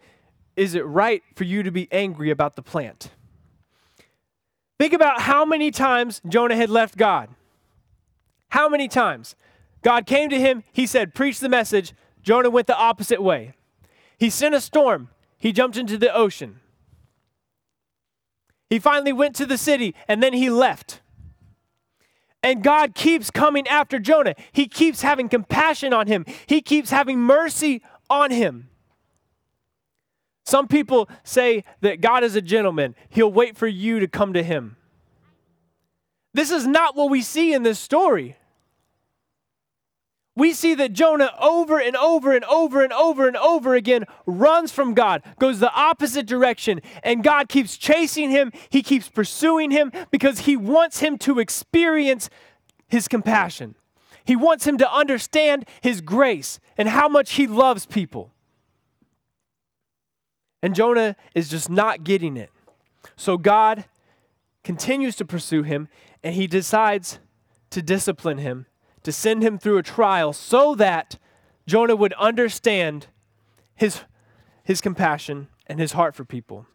is 0.55 0.75
it 0.75 0.85
right 0.85 1.23
for 1.35 1.43
you 1.43 1.63
to 1.63 1.71
be 1.71 1.87
angry 1.91 2.29
about 2.29 2.55
the 2.55 2.61
plant? 2.61 3.09
Think 4.79 4.93
about 4.93 5.21
how 5.21 5.43
many 5.45 5.71
times 5.71 6.21
Jonah 6.27 6.55
had 6.55 6.69
left 6.69 6.95
God. 6.95 7.29
How 8.49 8.69
many 8.69 8.87
times? 8.87 9.35
God 9.81 10.05
came 10.05 10.29
to 10.29 10.39
him, 10.39 10.63
he 10.71 10.85
said, 10.85 11.13
Preach 11.13 11.39
the 11.39 11.49
message. 11.49 11.93
Jonah 12.21 12.49
went 12.49 12.67
the 12.67 12.77
opposite 12.77 13.21
way. 13.21 13.53
He 14.17 14.29
sent 14.29 14.55
a 14.55 14.61
storm. 14.61 15.09
He 15.43 15.51
jumped 15.51 15.75
into 15.75 15.97
the 15.97 16.15
ocean. 16.15 16.61
He 18.69 18.79
finally 18.79 19.11
went 19.11 19.35
to 19.35 19.45
the 19.45 19.57
city 19.57 19.93
and 20.07 20.23
then 20.23 20.31
he 20.31 20.49
left. 20.49 21.01
And 22.41 22.63
God 22.63 22.95
keeps 22.95 23.29
coming 23.29 23.67
after 23.67 23.99
Jonah. 23.99 24.35
He 24.53 24.69
keeps 24.69 25.01
having 25.01 25.27
compassion 25.27 25.91
on 25.91 26.07
him, 26.07 26.25
He 26.45 26.61
keeps 26.61 26.91
having 26.91 27.19
mercy 27.19 27.81
on 28.09 28.31
him. 28.31 28.69
Some 30.45 30.69
people 30.69 31.09
say 31.25 31.65
that 31.81 31.99
God 31.99 32.23
is 32.23 32.37
a 32.37 32.41
gentleman, 32.41 32.95
He'll 33.09 33.31
wait 33.31 33.57
for 33.57 33.67
you 33.67 33.99
to 33.99 34.07
come 34.07 34.31
to 34.31 34.43
Him. 34.43 34.77
This 36.33 36.51
is 36.51 36.65
not 36.65 36.95
what 36.95 37.09
we 37.09 37.21
see 37.21 37.53
in 37.53 37.63
this 37.63 37.79
story. 37.79 38.37
We 40.35 40.53
see 40.53 40.73
that 40.75 40.93
Jonah 40.93 41.31
over 41.39 41.79
and 41.79 41.95
over 41.95 42.35
and 42.35 42.43
over 42.45 42.83
and 42.83 42.91
over 42.91 43.27
and 43.27 43.37
over 43.37 43.75
again 43.75 44.05
runs 44.25 44.71
from 44.71 44.95
God, 44.95 45.21
goes 45.39 45.59
the 45.59 45.71
opposite 45.73 46.25
direction, 46.25 46.81
and 47.03 47.23
God 47.23 47.49
keeps 47.49 47.77
chasing 47.77 48.31
him. 48.31 48.51
He 48.69 48.81
keeps 48.81 49.09
pursuing 49.09 49.69
him 49.69 49.91
because 50.09 50.39
he 50.39 50.57
wants 50.57 50.99
him 50.99 51.19
to 51.19 51.39
experience 51.39 52.31
his 52.87 53.07
compassion. 53.07 53.75
He 54.25 54.35
wants 54.35 54.65
him 54.65 54.77
to 54.79 54.91
understand 54.91 55.65
his 55.81 56.01
grace 56.01 56.59
and 56.77 56.89
how 56.89 57.07
much 57.07 57.33
he 57.33 57.45
loves 57.45 57.85
people. 57.85 58.31
And 60.63 60.73
Jonah 60.73 61.15
is 61.35 61.49
just 61.49 61.69
not 61.69 62.03
getting 62.03 62.37
it. 62.37 62.49
So 63.15 63.37
God 63.37 63.85
continues 64.63 65.15
to 65.17 65.25
pursue 65.25 65.61
him, 65.63 65.89
and 66.23 66.33
he 66.33 66.47
decides 66.47 67.19
to 67.69 67.81
discipline 67.81 68.37
him, 68.37 68.65
to 69.03 69.11
send 69.11 69.43
him 69.43 69.57
through 69.57 69.77
a 69.77 69.83
trial 69.83 70.33
so 70.33 70.75
that 70.75 71.17
Jonah 71.67 71.95
would 71.95 72.13
understand 72.13 73.07
his, 73.75 74.01
his 74.63 74.81
compassion 74.81 75.47
and 75.67 75.79
his 75.79 75.93
heart 75.93 76.15
for 76.15 76.25
people. 76.25 76.65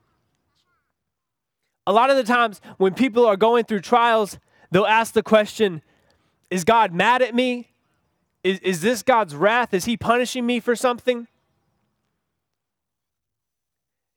A 1.86 1.92
lot 1.92 2.10
of 2.10 2.16
the 2.16 2.24
times 2.24 2.60
when 2.76 2.94
people 2.94 3.26
are 3.26 3.36
going 3.36 3.64
through 3.64 3.80
trials, 3.80 4.38
they'll 4.70 4.86
ask 4.86 5.14
the 5.14 5.22
question 5.22 5.82
Is 6.50 6.64
God 6.64 6.92
mad 6.92 7.22
at 7.22 7.34
me? 7.34 7.70
Is, 8.44 8.58
is 8.60 8.80
this 8.82 9.02
God's 9.02 9.34
wrath? 9.34 9.74
Is 9.74 9.86
he 9.86 9.96
punishing 9.96 10.46
me 10.46 10.60
for 10.60 10.76
something? 10.76 11.26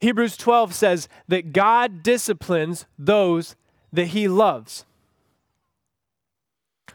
Hebrews 0.02 0.36
12 0.36 0.74
says 0.74 1.08
that 1.28 1.54
God 1.54 2.04
disciplines 2.04 2.86
those 2.97 3.56
that 3.93 4.08
he 4.08 4.28
loves. 4.28 4.86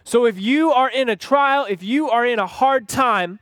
So 0.06 0.24
if 0.24 0.40
you 0.40 0.70
are 0.70 0.88
in 0.88 1.08
a 1.08 1.16
trial, 1.16 1.66
if 1.68 1.82
you 1.82 2.08
are 2.08 2.24
in 2.24 2.38
a 2.38 2.46
hard 2.46 2.88
time, 2.88 3.40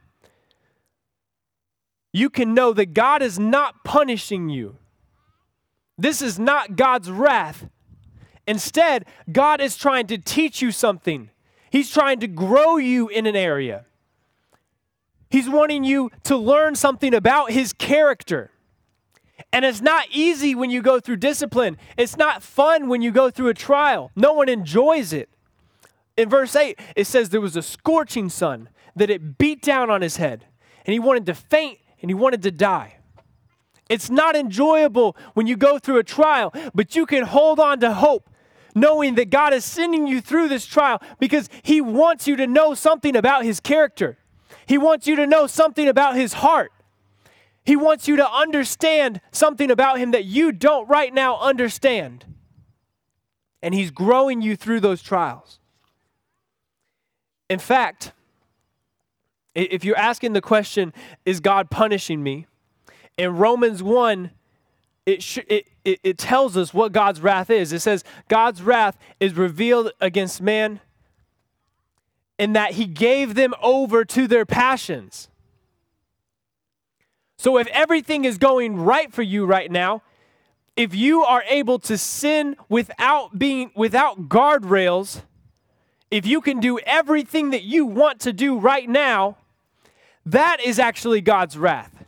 you 2.11 2.31
can 2.31 2.55
know 2.55 2.73
that 2.73 2.95
God 2.95 3.21
is 3.21 3.39
not 3.39 3.85
punishing 3.85 4.49
you. 4.49 4.79
This 5.99 6.23
is 6.23 6.39
not 6.39 6.75
God's 6.75 7.11
wrath. 7.11 7.69
Instead, 8.49 9.05
God 9.31 9.61
is 9.61 9.77
trying 9.77 10.07
to 10.07 10.17
teach 10.17 10.63
you 10.63 10.71
something. 10.71 11.29
He's 11.71 11.91
trying 11.91 12.19
to 12.21 12.27
grow 12.27 12.79
you 12.79 13.09
in 13.09 13.27
an 13.27 13.37
area. 13.37 13.85
He's 15.29 15.51
wanting 15.51 15.85
you 15.85 16.11
to 16.23 16.35
learn 16.35 16.77
something 16.77 17.13
about 17.13 17.51
His 17.51 17.75
character. 17.75 18.53
And 19.53 19.67
it's 19.67 19.83
not 19.83 20.07
easy 20.11 20.55
when 20.55 20.71
you 20.71 20.81
go 20.81 20.99
through 20.99 21.17
discipline. 21.17 21.77
It's 21.99 22.17
not 22.17 22.43
fun 22.43 22.89
when 22.89 23.03
you 23.03 23.11
go 23.11 23.29
through 23.29 23.49
a 23.49 23.55
trial. 23.55 24.11
No 24.17 24.33
one 24.33 24.49
enjoys 24.49 25.13
it. 25.13 25.29
In 26.17 26.29
verse 26.29 26.55
8, 26.55 26.79
it 26.97 27.07
says 27.07 27.29
there 27.29 27.41
was 27.41 27.57
a 27.57 27.63
scorching 27.63 28.29
sun 28.29 28.69
that 28.95 29.11
it 29.11 29.39
beat 29.39 29.63
down 29.63 29.91
on 29.91 30.03
his 30.03 30.17
head, 30.17 30.47
and 30.87 30.93
he 30.93 30.99
wanted 30.99 31.27
to 31.27 31.35
faint 31.35 31.79
and 32.01 32.11
he 32.11 32.15
wanted 32.15 32.43
to 32.43 32.51
die. 32.51 32.97
It's 33.89 34.11
not 34.11 34.37
enjoyable 34.37 35.17
when 35.35 35.47
you 35.47 35.57
go 35.57 35.79
through 35.79 35.99
a 35.99 36.05
trial, 36.05 36.55
but 36.75 36.95
you 36.95 37.07
can 37.07 37.25
hold 37.25 37.59
on 37.59 37.81
to 37.81 37.93
hope 37.93 38.31
knowing 38.77 39.15
that 39.15 39.31
God 39.31 39.53
is 39.53 39.65
sending 39.65 40.07
you 40.07 40.21
through 40.21 40.49
this 40.49 40.67
trial 40.67 41.01
because 41.21 41.49
he 41.63 41.81
wants 41.81 42.27
you 42.27 42.35
to 42.35 42.47
know 42.47 42.75
something 42.75 43.15
about 43.15 43.45
his 43.45 43.61
character. 43.61 44.19
He 44.67 44.79
wants 44.79 45.07
you 45.07 45.15
to 45.17 45.27
know 45.29 45.47
something 45.47 45.87
about 45.87 46.17
his 46.17 46.33
heart. 46.33 46.73
He 47.65 47.77
wants 47.77 48.07
you 48.07 48.17
to 48.17 48.31
understand 48.31 49.21
something 49.33 49.71
about 49.71 49.99
Him 49.99 50.11
that 50.11 50.25
you 50.25 50.53
don't 50.53 50.87
right 50.89 51.13
now 51.13 51.39
understand. 51.39 52.27
And 53.63 53.75
He's 53.75 53.91
growing 53.91 54.43
you 54.43 54.55
through 54.55 54.81
those 54.81 55.03
trials. 55.03 55.59
In 57.49 57.59
fact, 57.59 58.13
if 59.55 59.85
you're 59.85 59.97
asking 59.97 60.33
the 60.33 60.41
question, 60.41 60.93
is 61.25 61.41
God 61.41 61.71
punishing 61.71 62.23
me? 62.23 62.47
In 63.17 63.37
Romans 63.37 63.83
1, 63.83 64.31
it, 65.07 65.23
sh- 65.23 65.39
it, 65.49 65.67
it, 65.85 66.01
it 66.03 66.19
tells 66.19 66.57
us 66.57 66.73
what 66.75 66.93
God's 66.93 67.21
wrath 67.21 67.51
is. 67.51 67.73
It 67.73 67.81
says, 67.81 68.03
God's 68.29 68.63
wrath 68.63 68.99
is 69.21 69.35
revealed 69.35 69.93
against 70.01 70.41
man 70.41 70.81
in 72.39 72.55
that 72.55 72.73
he 72.73 72.87
gave 72.87 73.35
them 73.35 73.55
over 73.63 74.05
to 74.05 74.27
their 74.27 74.45
passions. 74.45 75.29
So 77.37 77.59
if 77.59 77.67
everything 77.69 78.25
is 78.25 78.39
going 78.39 78.77
right 78.77 79.13
for 79.13 79.23
you 79.23 79.45
right 79.45 79.71
now, 79.71 80.03
if 80.77 80.95
you 80.95 81.23
are 81.23 81.45
able 81.49 81.79
to 81.81 81.97
sin 81.97 82.57
without 82.69 83.39
being 83.39 83.71
without 83.77 84.29
guardrails, 84.29 85.23
if 86.15 86.25
you 86.25 86.41
can 86.41 86.61
do 86.61 86.79
everything 86.79 87.51
that 87.51 87.65
you 87.65 87.85
want 87.85 88.21
to 88.21 88.33
do 88.33 88.57
right 88.57 88.89
now, 88.89 89.37
that 90.25 90.59
is 90.65 90.79
actually 90.79 91.21
God's 91.21 91.59
wrath. 91.59 92.05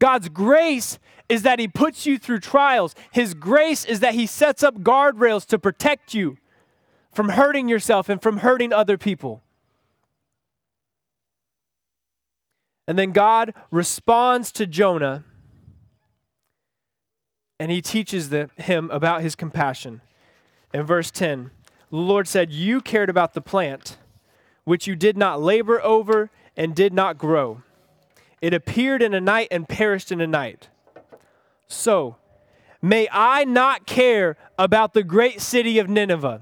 God's 0.00 0.28
grace 0.28 0.98
is 1.28 1.42
that 1.42 1.60
He 1.60 1.68
puts 1.68 2.06
you 2.06 2.18
through 2.18 2.40
trials. 2.40 2.96
His 3.12 3.34
grace 3.34 3.84
is 3.84 4.00
that 4.00 4.14
He 4.14 4.26
sets 4.26 4.64
up 4.64 4.78
guardrails 4.78 5.46
to 5.46 5.60
protect 5.60 6.12
you 6.12 6.38
from 7.12 7.28
hurting 7.28 7.68
yourself 7.68 8.08
and 8.08 8.20
from 8.20 8.38
hurting 8.38 8.72
other 8.72 8.98
people. 8.98 9.44
And 12.88 12.98
then 12.98 13.12
God 13.12 13.54
responds 13.70 14.50
to 14.52 14.66
Jonah 14.66 15.22
and 17.60 17.70
he 17.70 17.80
teaches 17.80 18.30
the, 18.30 18.50
him 18.56 18.90
about 18.90 19.22
his 19.22 19.36
compassion. 19.36 20.00
In 20.74 20.82
verse 20.82 21.12
10, 21.12 21.52
the 21.92 21.98
Lord 21.98 22.26
said, 22.26 22.50
You 22.52 22.80
cared 22.80 23.10
about 23.10 23.34
the 23.34 23.42
plant, 23.42 23.98
which 24.64 24.86
you 24.86 24.96
did 24.96 25.16
not 25.16 25.42
labor 25.42 25.80
over 25.82 26.30
and 26.56 26.74
did 26.74 26.94
not 26.94 27.18
grow. 27.18 27.62
It 28.40 28.54
appeared 28.54 29.02
in 29.02 29.12
a 29.12 29.20
night 29.20 29.48
and 29.50 29.68
perished 29.68 30.10
in 30.10 30.20
a 30.20 30.26
night. 30.26 30.68
So, 31.68 32.16
may 32.80 33.08
I 33.12 33.44
not 33.44 33.86
care 33.86 34.38
about 34.58 34.94
the 34.94 35.02
great 35.02 35.42
city 35.42 35.78
of 35.78 35.88
Nineveh, 35.88 36.40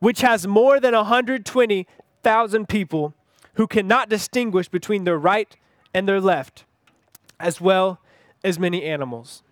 which 0.00 0.22
has 0.22 0.48
more 0.48 0.80
than 0.80 0.94
120,000 0.94 2.68
people 2.68 3.14
who 3.54 3.68
cannot 3.68 4.08
distinguish 4.08 4.68
between 4.68 5.04
their 5.04 5.18
right 5.18 5.56
and 5.94 6.08
their 6.08 6.20
left, 6.20 6.64
as 7.38 7.60
well 7.60 8.00
as 8.42 8.58
many 8.58 8.82
animals. 8.82 9.44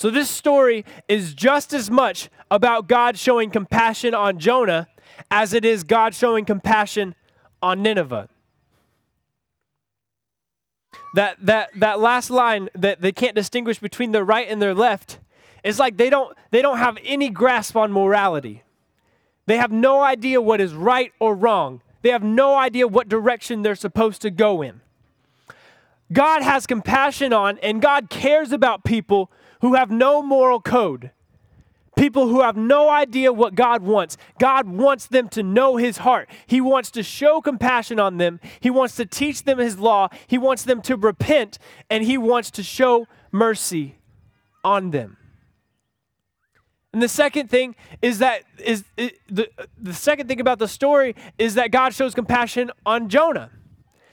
So, 0.00 0.10
this 0.10 0.30
story 0.30 0.86
is 1.08 1.34
just 1.34 1.74
as 1.74 1.90
much 1.90 2.30
about 2.50 2.88
God 2.88 3.18
showing 3.18 3.50
compassion 3.50 4.14
on 4.14 4.38
Jonah 4.38 4.88
as 5.30 5.52
it 5.52 5.62
is 5.62 5.84
God 5.84 6.14
showing 6.14 6.46
compassion 6.46 7.14
on 7.62 7.82
Nineveh. 7.82 8.30
That, 11.16 11.36
that, 11.44 11.78
that 11.78 12.00
last 12.00 12.30
line 12.30 12.70
that 12.74 13.02
they 13.02 13.12
can't 13.12 13.34
distinguish 13.34 13.78
between 13.78 14.12
their 14.12 14.24
right 14.24 14.48
and 14.48 14.62
their 14.62 14.72
left 14.72 15.18
is 15.64 15.78
like 15.78 15.98
they 15.98 16.08
don't, 16.08 16.34
they 16.50 16.62
don't 16.62 16.78
have 16.78 16.96
any 17.04 17.28
grasp 17.28 17.76
on 17.76 17.92
morality. 17.92 18.62
They 19.44 19.58
have 19.58 19.70
no 19.70 20.02
idea 20.02 20.40
what 20.40 20.62
is 20.62 20.72
right 20.72 21.12
or 21.20 21.34
wrong. 21.34 21.82
They 22.00 22.08
have 22.08 22.22
no 22.22 22.54
idea 22.56 22.88
what 22.88 23.10
direction 23.10 23.60
they're 23.60 23.74
supposed 23.74 24.22
to 24.22 24.30
go 24.30 24.62
in. 24.62 24.80
God 26.10 26.40
has 26.40 26.66
compassion 26.66 27.34
on 27.34 27.58
and 27.58 27.82
God 27.82 28.08
cares 28.08 28.50
about 28.50 28.82
people 28.82 29.30
who 29.60 29.74
have 29.74 29.90
no 29.90 30.22
moral 30.22 30.60
code. 30.60 31.10
People 31.96 32.28
who 32.28 32.40
have 32.40 32.56
no 32.56 32.88
idea 32.88 33.32
what 33.32 33.54
God 33.54 33.82
wants. 33.82 34.16
God 34.38 34.68
wants 34.68 35.06
them 35.06 35.28
to 35.30 35.42
know 35.42 35.76
His 35.76 35.98
heart. 35.98 36.30
He 36.46 36.60
wants 36.60 36.90
to 36.92 37.02
show 37.02 37.40
compassion 37.40 38.00
on 38.00 38.16
them. 38.16 38.40
He 38.60 38.70
wants 38.70 38.96
to 38.96 39.04
teach 39.04 39.44
them 39.44 39.58
His 39.58 39.78
law. 39.78 40.08
He 40.26 40.38
wants 40.38 40.62
them 40.62 40.80
to 40.82 40.96
repent, 40.96 41.58
and 41.90 42.04
He 42.04 42.16
wants 42.16 42.50
to 42.52 42.62
show 42.62 43.06
mercy 43.32 43.96
on 44.64 44.92
them. 44.92 45.16
And 46.92 47.02
the 47.02 47.08
second 47.08 47.50
thing 47.50 47.76
is 48.02 48.18
that 48.18 48.42
is, 48.58 48.84
is 48.96 49.12
the 49.28 49.48
the 49.78 49.94
second 49.94 50.26
thing 50.26 50.40
about 50.40 50.58
the 50.58 50.68
story 50.68 51.14
is 51.38 51.54
that 51.54 51.70
God 51.70 51.94
shows 51.94 52.14
compassion 52.14 52.70
on 52.84 53.08
Jonah. 53.08 53.50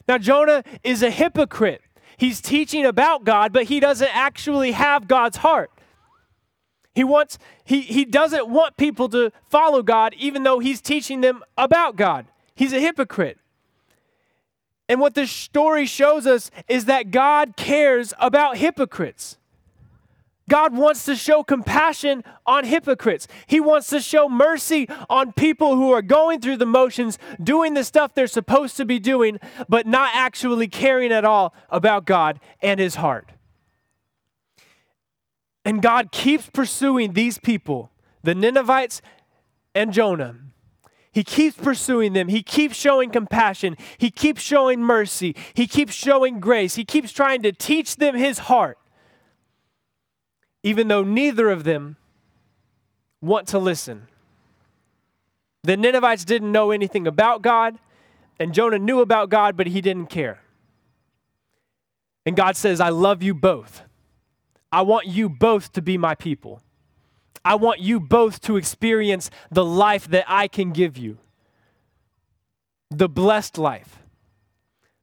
Now 0.08 0.18
Jonah 0.18 0.64
is 0.84 1.02
a 1.02 1.10
hypocrite. 1.10 1.82
He's 2.18 2.42
teaching 2.42 2.86
about 2.86 3.24
God, 3.24 3.54
but 3.54 3.64
he 3.66 3.80
doesn't 3.80 4.16
actually 4.16 4.72
have 4.72 5.08
God's 5.08 5.38
heart. 5.38 5.72
He 6.96 7.04
wants 7.04 7.38
he 7.64 7.82
he 7.82 8.06
doesn't 8.06 8.50
want 8.50 8.76
people 8.76 9.08
to 9.10 9.32
follow 9.50 9.84
God 9.84 10.16
even 10.18 10.42
though 10.42 10.58
he's 10.58 10.82
teaching 10.82 11.22
them 11.22 11.44
about 11.56 11.96
God. 11.96 12.26
He's 12.56 12.74
a 12.74 12.80
hypocrite. 12.80 13.38
And 14.90 15.00
what 15.00 15.14
this 15.14 15.32
story 15.32 15.86
shows 15.86 16.26
us 16.26 16.50
is 16.68 16.86
that 16.86 17.12
God 17.12 17.56
cares 17.56 18.16
about 18.20 18.58
hypocrites. 18.58 19.38
God 20.50 20.76
wants 20.76 21.04
to 21.06 21.16
show 21.16 21.44
compassion 21.44 22.24
on 22.46 22.64
hypocrites. 22.64 23.28
He 23.48 23.60
wants 23.60 23.90
to 23.90 24.00
show 24.00 24.30
mercy 24.30 24.88
on 25.10 25.34
people 25.34 25.76
who 25.76 25.92
are 25.92 26.02
going 26.02 26.40
through 26.40 26.58
the 26.58 26.66
motions, 26.66 27.20
doing 27.42 27.74
the 27.74 27.84
stuff 27.84 28.14
they're 28.14 28.28
supposed 28.28 28.78
to 28.78 28.86
be 28.86 28.98
doing, 29.00 29.40
but 29.68 29.86
not 29.86 30.12
actually 30.14 30.68
caring 30.68 31.12
at 31.12 31.26
all 31.26 31.54
about 31.70 32.06
God 32.06 32.40
and 32.62 32.80
His 32.80 32.96
heart. 32.96 33.32
And 35.66 35.82
God 35.82 36.14
keeps 36.14 36.50
pursuing 36.50 37.12
these 37.12 37.38
people, 37.38 37.92
the 38.24 38.34
Ninevites 38.34 39.02
and 39.76 39.92
Jonah. 39.92 40.38
He 41.12 41.26
keeps 41.26 41.58
pursuing 41.58 42.14
them. 42.14 42.30
He 42.30 42.42
keeps 42.42 42.78
showing 42.78 43.10
compassion. 43.10 43.76
He 43.98 44.12
keeps 44.12 44.42
showing 44.42 44.82
mercy. 44.82 45.36
He 45.54 45.68
keeps 45.68 45.94
showing 45.94 46.40
grace. 46.40 46.76
He 46.76 46.86
keeps 46.86 47.12
trying 47.12 47.42
to 47.42 47.52
teach 47.52 47.98
them 47.98 48.16
His 48.16 48.40
heart 48.40 48.78
even 50.64 50.88
though 50.88 51.04
neither 51.04 51.50
of 51.50 51.64
them 51.64 51.98
want 53.22 53.48
to 53.50 53.60
listen. 53.60 54.08
The 55.64 55.78
Ninevites 55.78 56.26
didn't 56.26 56.52
know 56.52 56.72
anything 56.72 57.08
about 57.08 57.42
God, 57.42 57.78
and 58.40 58.54
Jonah 58.54 58.80
knew 58.80 59.02
about 59.02 59.30
God, 59.30 59.58
but 59.58 59.68
he 59.68 59.82
didn't 59.82 60.08
care. 60.08 60.42
And 62.26 62.36
God 62.36 62.56
says, 62.56 62.80
I 62.80 62.90
love 62.90 63.24
you 63.24 63.34
both. 63.34 63.82
I 64.72 64.82
want 64.82 65.08
you 65.08 65.30
both 65.30 65.72
to 65.74 65.82
be 65.82 65.98
my 65.98 66.16
people. 66.16 66.62
I 67.44 67.56
want 67.56 67.80
you 67.80 68.00
both 68.00 68.42
to 68.42 68.58
experience 68.58 69.30
the 69.50 69.64
life 69.64 70.08
that 70.10 70.26
I 70.28 70.48
can 70.48 70.72
give 70.72 70.98
you 70.98 71.18
the 72.90 73.10
blessed 73.10 73.58
life, 73.58 74.00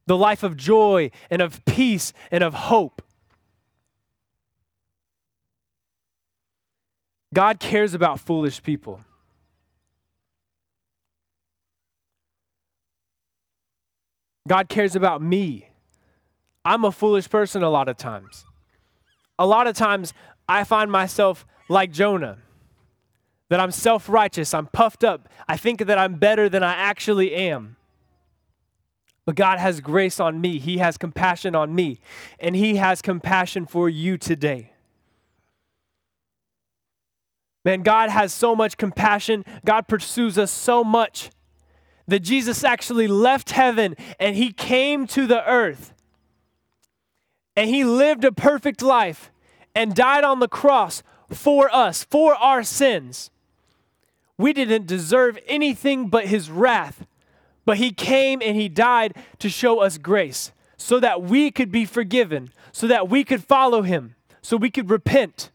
the 0.05 0.17
life 0.17 0.43
of 0.43 0.57
joy 0.57 1.11
and 1.29 1.41
of 1.41 1.63
peace 1.65 2.13
and 2.31 2.43
of 2.43 2.53
hope. 2.53 3.01
God 7.35 7.59
cares 7.59 7.93
about 7.93 8.21
foolish 8.21 8.63
people. 8.63 9.01
God 14.47 14.69
cares 14.69 14.95
about 14.95 15.21
me. 15.21 15.67
I'm 16.63 16.85
a 16.85 16.93
foolish 16.93 17.29
person 17.29 17.61
a 17.61 17.69
lot 17.69 17.89
of 17.89 17.97
times. 17.97 18.45
A 19.37 19.45
lot 19.45 19.67
of 19.67 19.75
times 19.75 20.13
I 20.47 20.63
find 20.63 20.89
myself 20.89 21.45
like 21.67 21.91
Jonah, 21.91 22.37
that 23.49 23.59
I'm 23.59 23.71
self 23.71 24.07
righteous, 24.07 24.53
I'm 24.53 24.67
puffed 24.67 25.03
up, 25.03 25.27
I 25.45 25.57
think 25.57 25.85
that 25.87 25.97
I'm 25.97 26.15
better 26.15 26.47
than 26.47 26.63
I 26.63 26.73
actually 26.73 27.33
am. 27.33 27.75
But 29.25 29.35
God 29.35 29.59
has 29.59 29.81
grace 29.81 30.21
on 30.21 30.39
me, 30.39 30.57
He 30.57 30.77
has 30.77 30.97
compassion 30.97 31.53
on 31.53 31.75
me, 31.75 31.99
and 32.39 32.55
He 32.55 32.77
has 32.77 33.01
compassion 33.01 33.65
for 33.65 33.89
you 33.89 34.17
today. 34.17 34.71
Man, 37.65 37.81
God 37.81 38.11
has 38.11 38.31
so 38.31 38.55
much 38.55 38.77
compassion. 38.77 39.43
God 39.65 39.87
pursues 39.87 40.37
us 40.37 40.51
so 40.51 40.83
much 40.83 41.31
that 42.07 42.19
Jesus 42.19 42.63
actually 42.63 43.07
left 43.07 43.49
heaven 43.49 43.95
and 44.19 44.35
he 44.35 44.53
came 44.53 45.07
to 45.07 45.25
the 45.25 45.43
earth. 45.49 45.91
And 47.57 47.69
he 47.69 47.83
lived 47.83 48.23
a 48.23 48.31
perfect 48.31 48.83
life 48.83 49.31
and 49.73 49.95
died 49.95 50.23
on 50.23 50.39
the 50.39 50.47
cross 50.47 51.01
for 51.31 51.73
us, 51.73 52.03
for 52.03 52.35
our 52.35 52.63
sins. 52.63 53.31
We 54.37 54.53
didn't 54.53 54.85
deserve 54.85 55.39
anything 55.47 56.09
but 56.09 56.27
his 56.27 56.51
wrath, 56.51 57.07
but 57.65 57.77
he 57.77 57.91
came 57.91 58.41
and 58.43 58.55
he 58.55 58.69
died 58.69 59.15
to 59.39 59.49
show 59.49 59.79
us 59.79 59.97
grace 59.97 60.51
so 60.77 60.99
that 60.99 61.23
we 61.23 61.49
could 61.49 61.71
be 61.71 61.85
forgiven, 61.85 62.51
so 62.71 62.85
that 62.85 63.09
we 63.09 63.23
could 63.23 63.43
follow 63.43 63.81
him, 63.81 64.15
so 64.41 64.55
we 64.57 64.69
could 64.69 64.89
repent. 64.89 65.49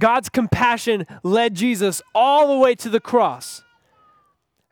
God's 0.00 0.28
compassion 0.28 1.06
led 1.22 1.54
Jesus 1.54 2.02
all 2.14 2.48
the 2.48 2.58
way 2.58 2.74
to 2.76 2.88
the 2.88 3.00
cross. 3.00 3.62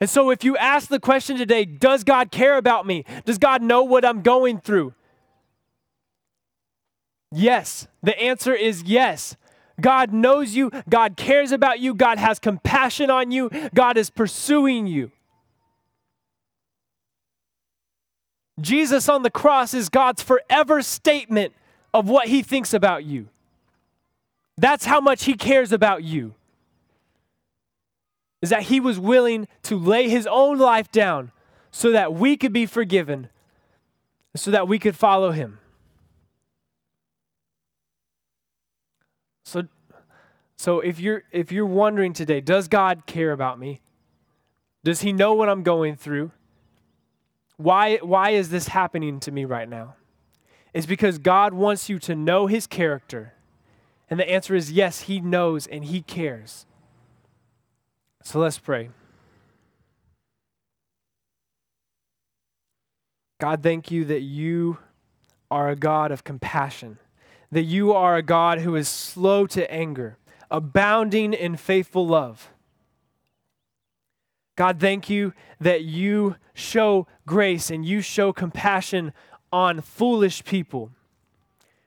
And 0.00 0.10
so, 0.10 0.30
if 0.30 0.44
you 0.44 0.56
ask 0.56 0.88
the 0.88 1.00
question 1.00 1.36
today, 1.36 1.64
does 1.64 2.04
God 2.04 2.30
care 2.30 2.58
about 2.58 2.86
me? 2.86 3.04
Does 3.24 3.38
God 3.38 3.62
know 3.62 3.82
what 3.82 4.04
I'm 4.04 4.22
going 4.22 4.60
through? 4.60 4.94
Yes. 7.32 7.88
The 8.02 8.18
answer 8.20 8.54
is 8.54 8.82
yes. 8.82 9.36
God 9.80 10.12
knows 10.12 10.54
you. 10.54 10.70
God 10.88 11.16
cares 11.16 11.52
about 11.52 11.80
you. 11.80 11.94
God 11.94 12.18
has 12.18 12.38
compassion 12.38 13.10
on 13.10 13.30
you. 13.30 13.50
God 13.74 13.96
is 13.96 14.10
pursuing 14.10 14.86
you. 14.86 15.10
Jesus 18.60 19.08
on 19.08 19.22
the 19.22 19.30
cross 19.30 19.74
is 19.74 19.88
God's 19.88 20.22
forever 20.22 20.80
statement 20.80 21.52
of 21.92 22.08
what 22.08 22.28
he 22.28 22.42
thinks 22.42 22.72
about 22.72 23.04
you. 23.04 23.28
That's 24.58 24.86
how 24.86 25.00
much 25.00 25.24
he 25.24 25.34
cares 25.34 25.72
about 25.72 26.02
you. 26.02 26.34
Is 28.42 28.50
that 28.50 28.62
he 28.64 28.80
was 28.80 28.98
willing 28.98 29.48
to 29.64 29.78
lay 29.78 30.08
his 30.08 30.26
own 30.26 30.58
life 30.58 30.90
down 30.90 31.32
so 31.70 31.90
that 31.92 32.14
we 32.14 32.36
could 32.36 32.52
be 32.52 32.64
forgiven, 32.64 33.28
so 34.34 34.50
that 34.50 34.68
we 34.68 34.78
could 34.78 34.96
follow 34.96 35.30
him. 35.30 35.58
So, 39.44 39.64
so 40.56 40.80
if 40.80 41.00
you're 41.00 41.24
if 41.32 41.52
you're 41.52 41.66
wondering 41.66 42.12
today, 42.12 42.40
does 42.40 42.68
God 42.68 43.06
care 43.06 43.32
about 43.32 43.58
me? 43.58 43.80
Does 44.84 45.02
he 45.02 45.12
know 45.12 45.34
what 45.34 45.48
I'm 45.48 45.62
going 45.62 45.96
through? 45.96 46.30
Why 47.56 47.96
why 47.96 48.30
is 48.30 48.50
this 48.50 48.68
happening 48.68 49.20
to 49.20 49.30
me 49.30 49.44
right 49.44 49.68
now? 49.68 49.96
It's 50.72 50.86
because 50.86 51.18
God 51.18 51.54
wants 51.54 51.88
you 51.88 51.98
to 52.00 52.14
know 52.14 52.46
his 52.46 52.66
character 52.66 53.36
and 54.08 54.20
the 54.20 54.28
answer 54.28 54.54
is 54.54 54.72
yes, 54.72 55.02
He 55.02 55.20
knows 55.20 55.66
and 55.66 55.84
He 55.84 56.02
cares. 56.02 56.66
So 58.22 58.38
let's 58.38 58.58
pray. 58.58 58.90
God, 63.38 63.62
thank 63.62 63.90
you 63.90 64.04
that 64.06 64.22
you 64.22 64.78
are 65.50 65.68
a 65.68 65.76
God 65.76 66.10
of 66.10 66.24
compassion, 66.24 66.98
that 67.52 67.62
you 67.62 67.92
are 67.92 68.16
a 68.16 68.22
God 68.22 68.60
who 68.60 68.74
is 68.74 68.88
slow 68.88 69.46
to 69.48 69.70
anger, 69.70 70.16
abounding 70.50 71.32
in 71.32 71.56
faithful 71.56 72.06
love. 72.06 72.48
God, 74.56 74.80
thank 74.80 75.10
you 75.10 75.34
that 75.60 75.84
you 75.84 76.36
show 76.54 77.06
grace 77.26 77.70
and 77.70 77.84
you 77.84 78.00
show 78.00 78.32
compassion 78.32 79.12
on 79.52 79.82
foolish 79.82 80.42
people. 80.44 80.90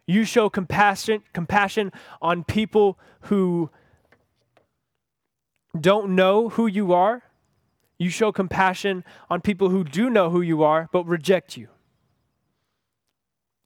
You 0.09 0.23
show 0.23 0.49
compassion, 0.49 1.21
compassion 1.33 1.91
on 2.19 2.43
people 2.43 2.97
who 3.29 3.69
don't 5.79 6.15
know 6.15 6.49
who 6.49 6.65
you 6.65 6.93
are. 6.93 7.21
You 7.99 8.09
show 8.09 8.31
compassion 8.31 9.03
on 9.29 9.41
people 9.41 9.69
who 9.69 9.83
do 9.83 10.09
know 10.09 10.31
who 10.31 10.41
you 10.41 10.63
are 10.63 10.89
but 10.91 11.05
reject 11.05 11.57
you. 11.57 11.67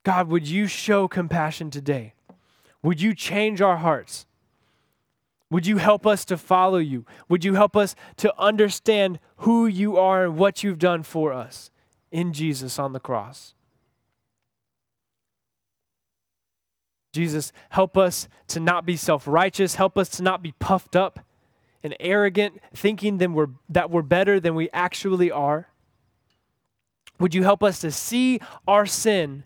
God, 0.03 0.27
would 0.27 0.45
you 0.45 0.67
show 0.67 1.07
compassion 1.07 1.71
today? 1.71 2.13
Would 2.81 2.99
you 2.99 3.15
change 3.15 3.61
our 3.61 3.77
hearts? 3.77 4.25
Would 5.49 5.65
you 5.65 5.77
help 5.77 6.05
us 6.05 6.25
to 6.25 6.35
follow 6.35 6.79
you? 6.79 7.05
Would 7.29 7.45
you 7.45 7.53
help 7.53 7.77
us 7.77 7.95
to 8.17 8.37
understand 8.37 9.17
who 9.37 9.65
you 9.65 9.95
are 9.95 10.25
and 10.25 10.37
what 10.37 10.61
you've 10.61 10.77
done 10.77 11.03
for 11.03 11.31
us 11.31 11.71
in 12.11 12.33
Jesus 12.33 12.77
on 12.77 12.91
the 12.91 12.99
cross? 12.99 13.53
Jesus, 17.13 17.53
help 17.69 17.95
us 17.95 18.27
to 18.47 18.59
not 18.59 18.85
be 18.85 18.97
self 18.97 19.27
righteous. 19.27 19.75
Help 19.75 19.97
us 19.97 20.09
to 20.09 20.23
not 20.23 20.41
be 20.41 20.53
puffed 20.59 20.95
up 20.95 21.19
and 21.83 21.95
arrogant, 21.99 22.59
thinking 22.73 23.19
that 23.19 23.29
we're, 23.29 23.49
that 23.69 23.89
we're 23.91 24.01
better 24.01 24.39
than 24.39 24.55
we 24.55 24.69
actually 24.73 25.29
are. 25.31 25.69
Would 27.19 27.35
you 27.35 27.43
help 27.43 27.61
us 27.63 27.79
to 27.81 27.91
see 27.91 28.39
our 28.67 28.85
sin 28.85 29.43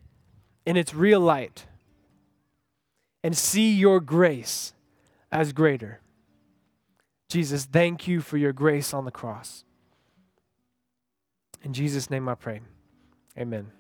in 0.65 0.77
its 0.77 0.93
real 0.93 1.19
light 1.19 1.65
and 3.23 3.37
see 3.37 3.73
your 3.73 3.99
grace 3.99 4.73
as 5.31 5.51
greater? 5.51 5.99
Jesus, 7.27 7.65
thank 7.65 8.07
you 8.07 8.21
for 8.21 8.37
your 8.37 8.53
grace 8.53 8.93
on 8.93 9.03
the 9.03 9.11
cross. 9.11 9.65
In 11.63 11.73
Jesus' 11.73 12.09
name 12.09 12.29
I 12.29 12.35
pray. 12.35 12.61
Amen. 13.37 13.71